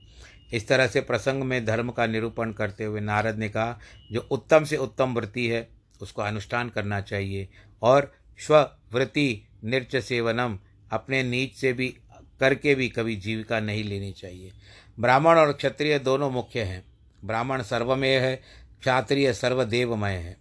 इस 0.52 0.66
तरह 0.68 0.86
से 0.86 1.00
प्रसंग 1.00 1.42
में 1.42 1.64
धर्म 1.64 1.90
का 1.90 2.06
निरूपण 2.06 2.52
करते 2.52 2.84
हुए 2.84 3.00
नारद 3.00 3.38
ने 3.38 3.48
कहा, 3.48 3.78
जो 4.12 4.20
उत्तम 4.30 4.64
से 4.64 4.76
उत्तम 4.76 5.14
वृत्ति 5.14 5.46
है 5.48 5.68
उसको 6.00 6.22
अनुष्ठान 6.22 6.68
करना 6.68 7.00
चाहिए। 7.00 7.48
और 7.82 8.14
स्ववृत्ति 8.38 9.44
निर्च 9.64 9.96
सेवनम 9.96 10.58
अपने 10.92 11.22
नीच 11.22 11.54
से 11.54 11.72
भी, 11.72 11.96
करके 12.40 12.74
भी 12.74 12.88
कभी 12.88 13.16
जीविका 13.16 13.60
नहीं 13.60 13.84
लेनी 13.84 14.12
चाहिए। 14.12 14.52
ब्राह्मण 15.00 15.38
और 15.38 15.52
क्षत्रिय 15.52 15.98
दोनों 15.98 16.30
मुख्य 16.30 16.62
हैं। 16.62 16.84
ब्राह्मण 17.24 17.62
सर्वमय 17.62 18.18
है, 18.18 18.36
क्षात्रिय 18.80 19.32
सर्वदेवमय 19.32 20.12
है, 20.12 20.36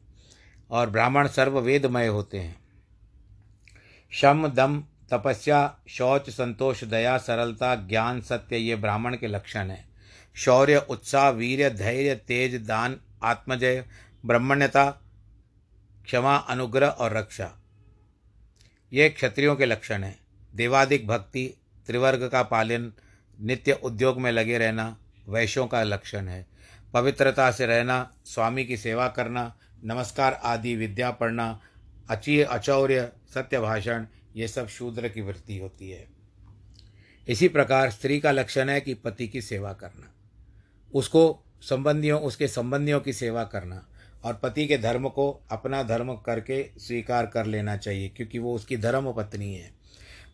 और 0.70 0.90
ब्राह्मण 0.90 1.28
सर्ववेदमय 1.28 2.08
होते 2.08 2.40
हैं। 2.40 2.60
शम, 4.12 4.48
दम, 4.48 4.84
तपस्या, 5.12 5.80
शौच, 5.88 6.30
संतोष, 6.30 6.84
दया, 6.84 7.18
सरलता, 7.18 7.76
ज्ञान, 7.76 8.22
सत्य, 8.22 8.58
ये 8.58 8.76
ब्राह्मण 8.76 9.18
के 9.18 9.28
लक्षण 9.28 9.70
हैं। 9.70 9.90
शौर्य, 10.36 10.78
उत्साह, 10.78 11.30
वीर्य, 11.30 11.70
धैर्य, 11.70 12.16
तेज, 12.16 12.56
दान, 12.56 13.00
आत्मजय, 13.24 13.86
ब्रह्मण्यता 14.26 15.00
क्षमा, 16.06 16.36
अनुग्रह 16.36 16.88
और 16.88 17.18
रक्षा। 17.18 17.60
ये 18.94 19.10
क्षत्रियों 19.10 19.56
के 19.56 19.66
लक्षण 19.66 20.04
हैं। 20.04 20.20
देवादिक 20.56 21.08
भक्ति, 21.08 21.54
त्रिवर्ग 21.88 22.30
का 22.30 22.44
पालन, 22.44 22.94
नित्य 23.42 23.74
उद्योग 23.74 24.22
में 24.22 24.32
लगे 24.32 24.58
रहना, 24.58 24.98
वैश्यों 25.30 25.68
का 25.68 25.84
लक्षण 25.84 26.28
है। 26.28 26.48
पवित्रता 26.94 27.52
से 27.52 27.66
रहना, 27.66 28.14
स्वामी 28.26 28.66
की 28.66 28.78
सेवा 28.78 29.08
करना, 29.08 29.58
नमस्कार 29.84 30.34
आदि 30.34 30.76
विद्या 30.76 31.12
पढ़ना, 31.12 31.62
अचीय, 32.10 32.44
अचौर्य, 32.44 33.12
सत्य 33.34 33.60
भाषण, 33.60 34.06
ये 34.36 34.48
सब 34.48 34.68
शूद्र 34.68 35.10
की 35.10 35.22
वृत्ति 35.22 35.58
होती 35.58 35.90
है। 35.90 36.08
इसी 37.28 37.48
प्रकार 37.48 37.92
स्त्री 37.92 38.20
का 38.20 38.32
लक्षण 38.32 38.70
है 38.70 38.82
कि 38.82 38.94
पति 38.94 39.28
की 39.28 39.42
सेवा 39.42 39.74
करना। 39.74 40.14
उसको 40.94 41.44
संबंधियों, 41.62 42.22
उसके 42.22 42.48
संबंधियों 42.48 43.02
की 43.02 43.14
सेवा 43.14 43.44
करना। 43.44 43.88
और 44.24 44.34
पति 44.34 44.68
के 44.68 44.78
धर्म 44.78 45.08
को 45.10 45.30
अपना 45.52 45.84
धर्म 45.84 46.14
करके 46.16 46.64
स्वीकार 46.78 47.26
कर 47.26 47.46
लेना 47.46 47.78
चाहिए, 47.78 48.10
क्योंकि 48.10 48.40
वो 48.40 48.56
उसकी 48.56 48.78
धर्म 48.78 49.12
पत्नी 49.14 49.54
है। 49.54 49.72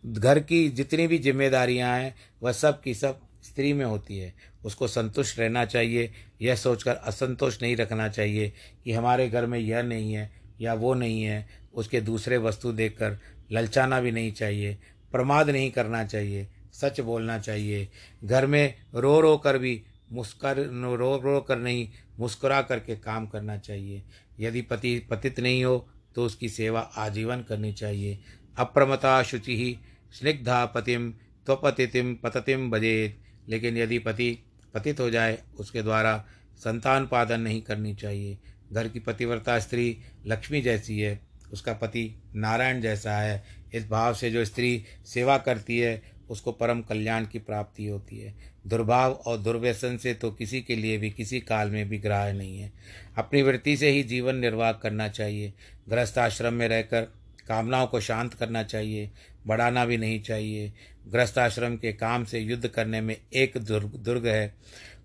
घर 0.06 0.38
की 0.40 0.68
जितनी 0.68 1.06
भी 1.06 1.18
जिम्मेदारियाँ 1.18 1.96
हैं, 1.98 2.14
वह 2.42 2.52
सब 2.52 2.80
की 2.80 2.94
सब 2.94 3.20
स्त्री 3.42 3.72
में 3.72 3.84
होती 3.84 4.18
है। 4.18 4.32
उसको 4.64 4.88
संतुष्ट 4.88 5.38
रहना 5.38 5.64
चाहिए, 5.64 6.10
यह 6.42 6.54
सोचकर 6.54 6.94
असंतोष 6.94 7.62
नहीं 7.62 7.76
रखना 7.76 8.08
चाहिए 8.08 8.52
कि 8.84 8.92
हमारे 8.92 9.28
घर 9.28 9.46
में 9.46 9.58
यह 9.58 9.82
नहीं 9.82 10.12
है 10.12 10.30
या 10.60 10.74
वो 10.74 10.94
नहीं 10.94 11.22
है। 11.22 11.48
उसके 11.74 12.00
दूसरे 12.00 12.36
वस्तु 12.36 12.72
देखकर 12.72 13.18
ललचाना 13.52 14.00
भी 14.00 14.12
नहीं 14.12 14.32
चाहिए, 14.32 14.78
प्रमाद 15.12 15.50
नहीं 15.50 15.70
करना 15.70 16.04
चाहिए, 16.04 16.48
सच 16.72 17.00
बोलना 17.00 17.38
चाहिए। 17.38 17.88
घर 18.24 18.46
में 18.46 18.74
रो 18.94 19.20
रो 19.20 19.36
कर 19.36 19.58
भी 19.58 19.82
मुस्कर 20.12 20.58
रो 20.98 21.16
रो 21.16 21.40
कर 21.40 21.58
नहीं 21.58 21.88
मुस्कुरा 22.20 22.60
करके 22.62 22.96
काम 22.96 23.26
करना 23.26 23.56
चाहिए। 23.58 24.02
यदि 24.40 24.62
पति, 24.62 24.98
पतित 25.10 25.40
नहीं 25.40 25.64
हो 25.64 25.88
तो 26.14 26.24
उसकी 26.24 26.48
सेवा 26.48 26.80
आजीवन 26.80 27.42
करनी 27.42 27.72
चाहिए। 27.72 28.18
अप्रमता 28.58 29.22
शुचि 29.22 29.56
ही 29.56 29.78
स्निग्धा 30.12 30.64
पतिम 30.66 31.10
त्वपतितिम 31.46 32.14
पततिम 32.14 32.70
बजेत 32.70 33.18
लेकिन 33.48 33.76
यदि 33.76 33.98
पति 33.98 34.38
पतित 34.74 35.00
हो 35.00 35.10
जाए, 35.10 35.38
उसके 35.58 35.82
द्वारा 35.82 36.24
संतान 36.56 37.06
पादन 37.06 37.40
नहीं 37.40 37.62
करनी 37.62 37.94
चाहिए। 37.94 38.38
घर 38.72 38.88
की 38.88 39.00
पतिव्रता 39.00 39.58
स्त्री 39.58 39.96
लक्ष्मी 40.26 40.60
जैसी 40.60 40.98
है, 40.98 41.20
उसका 41.52 41.72
पति 41.72 42.22
नारायण 42.34 42.80
जैसा 42.80 43.16
है। 43.16 43.42
इस 43.74 43.88
भाव 43.88 44.14
से 44.14 44.30
जो 44.30 44.44
स्त्री 44.44 44.84
सेवा 45.06 45.38
करती 45.38 45.78
है 45.78 46.02
उसको 46.30 46.52
परम 46.52 46.80
कल्याण 46.80 47.26
की 47.26 47.38
प्राप्ति 47.38 47.86
होती 47.86 48.18
है। 48.18 48.34
दुर्भाव 48.66 49.12
और 49.12 49.38
दुर्व्यसन 49.38 49.96
से 49.96 50.14
तो 50.14 50.30
किसी 50.30 50.60
के 50.60 50.76
लिए 50.76 50.98
भी, 50.98 51.10
किसी 51.10 51.40
काल 51.40 51.70
में 51.70 51.88
भी 51.88 51.98
ग्राह्य 51.98 52.32
नहीं 52.32 52.58
है। 52.58 52.72
अपनी 53.18 53.42
वृत्ति 53.42 53.76
से 53.76 53.90
ही 53.90 54.02
जीवन 54.02 54.36
निर्वाह 54.36 54.72
करना 54.72 55.08
चाहिए। 55.08 55.52
गृहस्थ 55.88 56.18
आश्रम 56.18 56.54
में 56.54 56.68
रहकर 56.68 57.02
कामनाओं 57.48 57.86
को 57.86 58.00
शांत 58.00 58.34
करना 58.34 58.62
चाहिए, 58.62 59.10
बढ़ाना 59.46 59.84
भी 59.84 59.96
नहीं 59.96 60.20
चाहिए। 60.22 60.72
गृहस्थ 61.08 61.38
आश्रम 61.38 61.76
के 61.76 61.92
काम 61.92 62.24
से 62.24 62.38
युद्ध 62.38 62.68
करने 62.68 63.00
में 63.00 63.16
एक 63.32 63.56
दुर्ग 63.58 63.96
दुर्ग 63.96 64.26
है। 64.26 64.54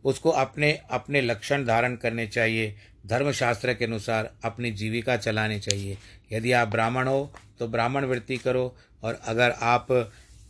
उसको 0.06 0.30
अपने 0.30 0.72
अपने 0.92 1.22
लक्षण 1.22 1.66
धारण 1.66 1.96
करने 1.96 2.28
चाहिए। 2.28 2.76
धर्मशास्त्र 3.08 3.74
के 3.74 3.86
अनुसार 3.86 4.32
अपनी 4.44 4.72
जीविका 4.72 5.16
चलानी 5.18 5.60
चाहिए। 5.60 5.98
यदि 6.34 6.52
आप 6.52 6.68
ब्राह्मण 6.68 7.08
हो 7.08 7.34
तो 7.60 7.68
ब्राह्मण 7.68 8.06
वृत्ति 8.06 8.38
करो 8.38 8.76
और 9.04 9.20
अगर 9.24 9.52
आप 9.52 9.88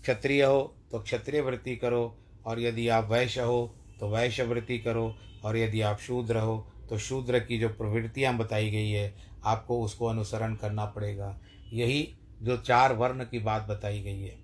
क्षत्रिय 0.05 0.43
हो 0.43 0.61
तो 0.91 0.99
क्षत्रिय 0.99 1.41
वृत्ति 1.41 1.75
करो, 1.75 2.15
और 2.45 2.59
यदि 2.59 2.87
आप 2.87 3.09
वैश्य 3.11 3.41
हो 3.41 3.75
तो 3.99 4.09
वैश्य 4.09 4.43
वृत्ति 4.43 4.77
करो, 4.79 5.15
और 5.45 5.57
यदि 5.57 5.81
आप 5.81 5.99
शूद्र 5.99 6.39
हो 6.39 6.57
तो 6.89 6.97
शूद्र 6.97 7.39
की 7.39 7.57
जो 7.59 7.69
प्रवृत्तियाँ 7.69 8.35
बताई 8.37 8.69
गई 8.71 8.89
है, 8.89 9.13
आपको 9.45 9.81
उसको 9.83 10.05
अनुसरण 10.05 10.55
करना 10.55 10.85
पड़ेगा। 10.85 11.35
यही 11.73 12.07
जो 12.41 12.57
चार 12.57 12.93
वर्ण 12.93 13.23
की 13.23 13.39
बात 13.39 13.67
बताई 13.67 14.01
गई 14.01 14.21
है। 14.21 14.37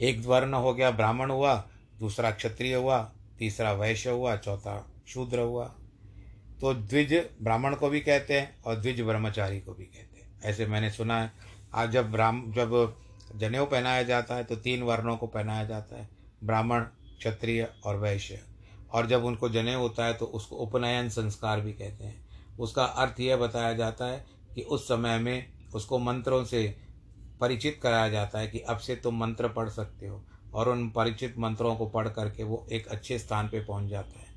एक 0.00 0.22
वर्ण 0.26 0.54
हो 0.54 0.72
गया, 0.74 0.90
ब्राह्मण 0.90 1.30
हुआ, 1.30 1.54
दूसरा 1.98 2.30
क्षत्रिय 2.30 2.74
हुआ, 2.74 2.98
तीसरा 3.38 3.72
वैश्य 3.72 4.10
हुआ, 4.10 4.36
चौथा 4.36 4.86
शूद्र 5.08 5.38
हुआ। 5.38 5.64
तो 6.60 6.74
द्विज 6.74 7.14
ब्राह्मण 7.42 7.74
को 7.74 7.88
भी 7.88 8.00
कहते 8.00 8.38
हैं, 8.40 8.62
और 8.62 8.76
द्विज 8.76 9.00
ब्रह्मचारी 9.00 9.60
को 9.60 9.74
भी 9.74 9.84
कहते 9.84 10.20
हैं। 10.20 10.40
ऐसे 10.42 10.66
मैंने 10.66 10.90
सुना 10.90 11.20
है। 11.22 11.32
आज 11.74 11.90
जब 11.90 12.10
ब्राह्म, 12.12 12.52
जब 12.52 12.96
जनेऊ 13.30 13.64
पहनाया 13.64 14.02
जाता 14.02 14.34
है 14.34 14.44
तो 14.44 14.56
तीन 14.56 14.82
वर्णों 14.82 15.16
को 15.16 15.26
पहनाया 15.26 15.64
जाता 15.64 15.96
है, 15.96 16.08
ब्राह्मण, 16.44 16.80
क्षत्रिय 17.18 17.68
और 17.84 17.96
वैश्य। 17.96 18.40
और 18.92 19.06
जब 19.06 19.24
उनको 19.24 19.48
जनेऊ 19.48 19.78
होता 19.78 20.04
है 20.04 20.14
तो 20.14 20.24
उसको 20.26 20.56
उपनयन 20.56 21.08
संस्कार 21.08 21.60
भी 21.60 21.72
कहते 21.72 22.04
हैं। 22.04 22.28
उसका 22.58 22.84
अर्थ 22.84 23.20
यह 23.20 23.36
बताया 23.36 23.72
जाता 23.74 24.06
है 24.06 24.24
कि 24.54 24.62
उस 24.62 24.84
समय 24.84 25.18
में 25.18 25.52
उसको 25.74 25.98
मंत्रों 25.98 26.44
से 26.44 26.62
परिचित 27.40 27.78
कराया 27.82 28.08
जाता 28.08 28.38
है 28.38 28.46
कि 28.46 28.58
अब 28.60 28.78
से 28.78 28.96
तुम 28.96 29.18
मंत्र 29.18 29.48
पढ़ 29.48 29.68
सकते 29.68 30.06
हो, 30.06 30.24
और 30.54 30.68
उन 30.68 30.88
परिचित 30.90 31.38
मंत्रों 31.38 31.74
को 31.76 31.86
पढ़ 31.86 32.08
करके 32.08 32.44
वो 32.44 32.66
एक 32.72 32.88
अच्छे 32.88 33.18
स्थान 33.18 33.48
पे 33.48 33.60
पहुँच 33.60 33.88
जाता 33.90 34.20
है। 34.20 34.28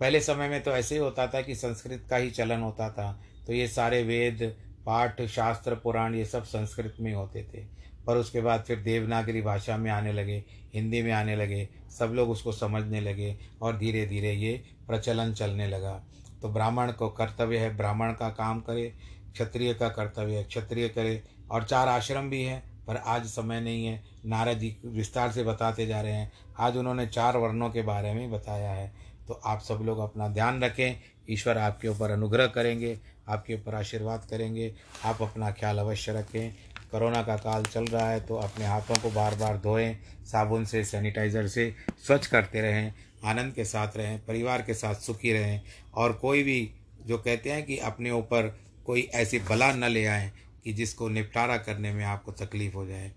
पहले 0.00 0.20
समय 0.20 0.48
में 0.48 0.62
तो 0.62 0.70
ऐसे 0.70 0.94
ही 0.94 1.00
होता 1.00 1.26
था 1.26 1.40
कि 1.42 1.54
संस्कृत 1.54 2.06
का 2.10 2.16
ही 2.16 2.30
चलन 2.30 2.60
होता 2.60 2.90
था 2.90 3.12
तो 3.46 3.52
ये 3.52 3.66
सारे 3.68 4.02
वेद, 4.02 4.42
पाठ, 4.86 5.22
शास्त्र, 5.22 5.74
पुराण 5.74 6.14
ये 6.14 6.24
सब 6.24 6.44
संस्कृत 6.44 6.96
में 7.00 7.12
होते 7.14 7.42
थे। 7.44 7.64
पर 8.06 8.16
उसके 8.16 8.40
बाद 8.40 8.64
फिर 8.64 8.78
देवनागरी 8.78 9.42
भाषा 9.42 9.76
में 9.76 9.90
आने 9.90 10.12
लगे, 10.12 10.44
हिंदी 10.74 11.02
में 11.02 11.12
आने 11.12 11.36
लगे, 11.36 11.68
सब 11.98 12.12
लोग 12.14 12.30
उसको 12.30 12.52
समझने 12.52 13.00
लगे 13.00 13.36
और 13.62 13.76
धीरे 13.76 14.06
धीरे 14.06 14.32
ये 14.32 14.62
प्रचलन 14.86 15.32
चलने 15.32 15.68
लगा। 15.68 16.02
तो 16.42 16.48
ब्राह्मण 16.48 16.92
को 16.92 17.08
कर्तव्य 17.08 17.58
है, 17.58 17.76
ब्राह्मण 17.76 18.12
का 18.12 18.28
काम 18.28 18.60
करे, 18.60 18.92
क्षत्रिय 19.32 19.74
का 19.74 19.88
कर्तव्य 19.88 20.36
है, 20.36 20.44
क्षत्रिय 20.44 20.88
करे 20.88 21.22
और 21.50 21.64
चार 21.64 21.88
आश्रम 21.88 22.30
भी 22.30 22.42
हैं, 22.42 22.84
पर 22.86 22.96
आज 22.96 23.26
समय 23.26 23.60
नहीं 23.60 23.86
है। 23.86 24.02
नारद 24.26 24.58
जी 24.58 24.76
विस्तार 24.84 25.32
से 25.32 25.44
बताते 25.44 25.86
जा 25.86 26.00
रहे 26.00 26.12
हैं। 26.12 26.32
आज 26.58 26.76
उन्होंने 26.76 27.06
चार 27.06 27.36
वर्णों 27.36 27.70
के 27.70 27.82
बारे 27.82 28.12
में 28.12 28.30
बताया 28.30 28.70
है। 28.70 28.92
तो 29.28 29.40
आप 29.44 29.60
सब 29.60 29.78
लोग 29.82 29.98
अपना 29.98 30.28
ध्यान 30.28 30.62
रखें, 30.64 31.00
ईश्वर 31.30 31.58
आपके 31.58 31.88
ऊपर 31.88 32.10
अनुग्रह 32.10 32.46
करेंगे, 32.46 32.98
आपके 33.28 33.54
ऊपर 33.54 33.74
आशीर्वाद 33.74 34.26
करेंगे, 34.30 34.74
आप 35.04 35.22
अपना 35.22 35.50
ख्याल 35.50 35.78
अवश्य 35.78 36.12
रखें। 36.12 36.54
कोरोना 36.92 37.22
का 37.22 37.36
काल 37.36 37.64
चल 37.64 37.84
रहा 37.84 38.08
है 38.10 38.20
तो 38.20 38.36
अपने 38.36 38.66
हाथों 38.66 38.96
को 39.02 39.10
बार 39.10 39.34
बार 39.34 39.56
धोएँ, 39.56 39.94
साबुन 40.26 40.64
से, 40.64 40.84
सैनिटाइज़र 40.84 41.48
से 41.48 41.74
स्वच्छ 42.06 42.26
करते 42.26 42.60
रहें, 42.60 42.92
आनंद 43.24 43.54
के 43.54 43.64
साथ 43.64 43.96
रहें, 43.96 44.18
परिवार 44.26 44.62
के 44.62 44.74
साथ 44.74 44.94
सुखी 44.94 45.32
रहें। 45.32 45.60
और 45.94 46.12
कोई 46.12 46.42
भी 46.42 46.70
जो 47.06 47.18
कहते 47.18 47.50
हैं 47.50 47.64
कि 47.66 47.78
अपने 47.78 48.10
ऊपर 48.10 48.54
कोई 48.86 49.00
ऐसी 49.14 49.38
बला 49.38 49.72
न 49.72 49.84
ले 49.84 50.04
आए 50.06 50.30
कि 50.64 50.72
जिसको 50.72 51.08
निपटारा 51.08 51.56
करने 51.56 51.92
में 51.92 52.04
आपको 52.04 52.32
तकलीफ़ 52.32 52.74
हो 52.74 52.86
जाए। 52.86 53.12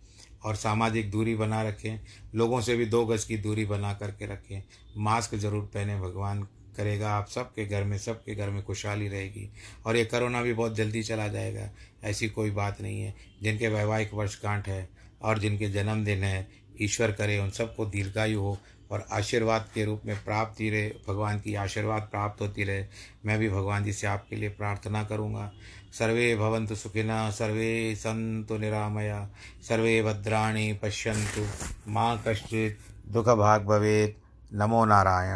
और 0.45 0.55
सामाजिक 0.55 1.11
दूरी 1.11 1.35
बना 1.35 1.61
रखें, 1.63 1.99
लोगों 2.35 2.61
से 2.61 2.75
भी 2.75 2.85
दो 2.85 3.05
गज़ 3.05 3.27
की 3.27 3.37
दूरी 3.37 3.65
बना 3.65 3.93
करके 3.93 4.25
रखें। 4.25 4.63
मास्क 4.97 5.35
ज़रूर 5.35 5.63
पहने, 5.63 5.95
भगवान 5.95 6.47
करेगा 6.77 7.11
आप 7.11 7.27
सबके 7.27 7.65
घर 7.65 7.83
में, 7.83 7.97
सबके 7.97 8.35
घर 8.35 8.49
में 8.49 8.63
खुशहाली 8.63 9.07
रहेगी। 9.07 9.49
और 9.85 9.95
ये 9.95 10.05
कोरोना 10.05 10.41
भी 10.41 10.53
बहुत 10.53 10.75
जल्दी 10.75 11.03
चला 11.03 11.27
जाएगा, 11.27 11.69
ऐसी 12.03 12.29
कोई 12.29 12.51
बात 12.51 12.81
नहीं 12.81 13.01
है। 13.01 13.15
जिनके 13.43 13.67
वैवाहिक 13.67 14.13
वर्षगांठ 14.13 14.67
है 14.67 14.89
और 15.21 15.39
जिनके 15.39 15.69
जन्मदिन 15.69 16.23
है, 16.23 16.47
ईश्वर 16.81 17.11
करे 17.11 17.39
उन 17.39 17.49
सबको 17.49 17.85
दीर्घायु 17.85 18.39
हो 18.39 18.57
और 18.91 19.05
आशीर्वाद 19.11 19.69
के 19.73 19.85
रूप 19.85 20.01
में 20.05 20.23
प्राप्त 20.23 20.61
ही 20.61 20.69
रहे, 20.69 20.89
भगवान 21.07 21.39
की 21.39 21.55
आशीर्वाद 21.55 22.01
प्राप्त 22.01 22.41
होती 22.41 22.63
रहे। 22.63 22.85
मैं 23.25 23.39
भी 23.39 23.49
भगवान 23.49 23.83
जी 23.83 23.93
से 23.93 24.07
आपके 24.07 24.35
लिए 24.35 24.49
प्रार्थना 24.49 25.03
करूँगा। 25.03 25.53
सर्वे 25.99 26.35
भवंतु 26.35 26.75
सुखिना, 26.75 27.31
सर्वे 27.31 27.95
संतु 27.95 28.57
निरामया, 28.57 29.29
सर्वे 29.67 30.03
भद्राणी 30.03 30.73
पश्यंतु 30.73 31.47
माँ 31.87 32.23
कश्चित 32.27 32.77
दुख 33.07 33.29
भाग 33.29 33.65
भवेद 33.65 34.15
नमो 34.53 34.85
नारायण। 34.85 35.31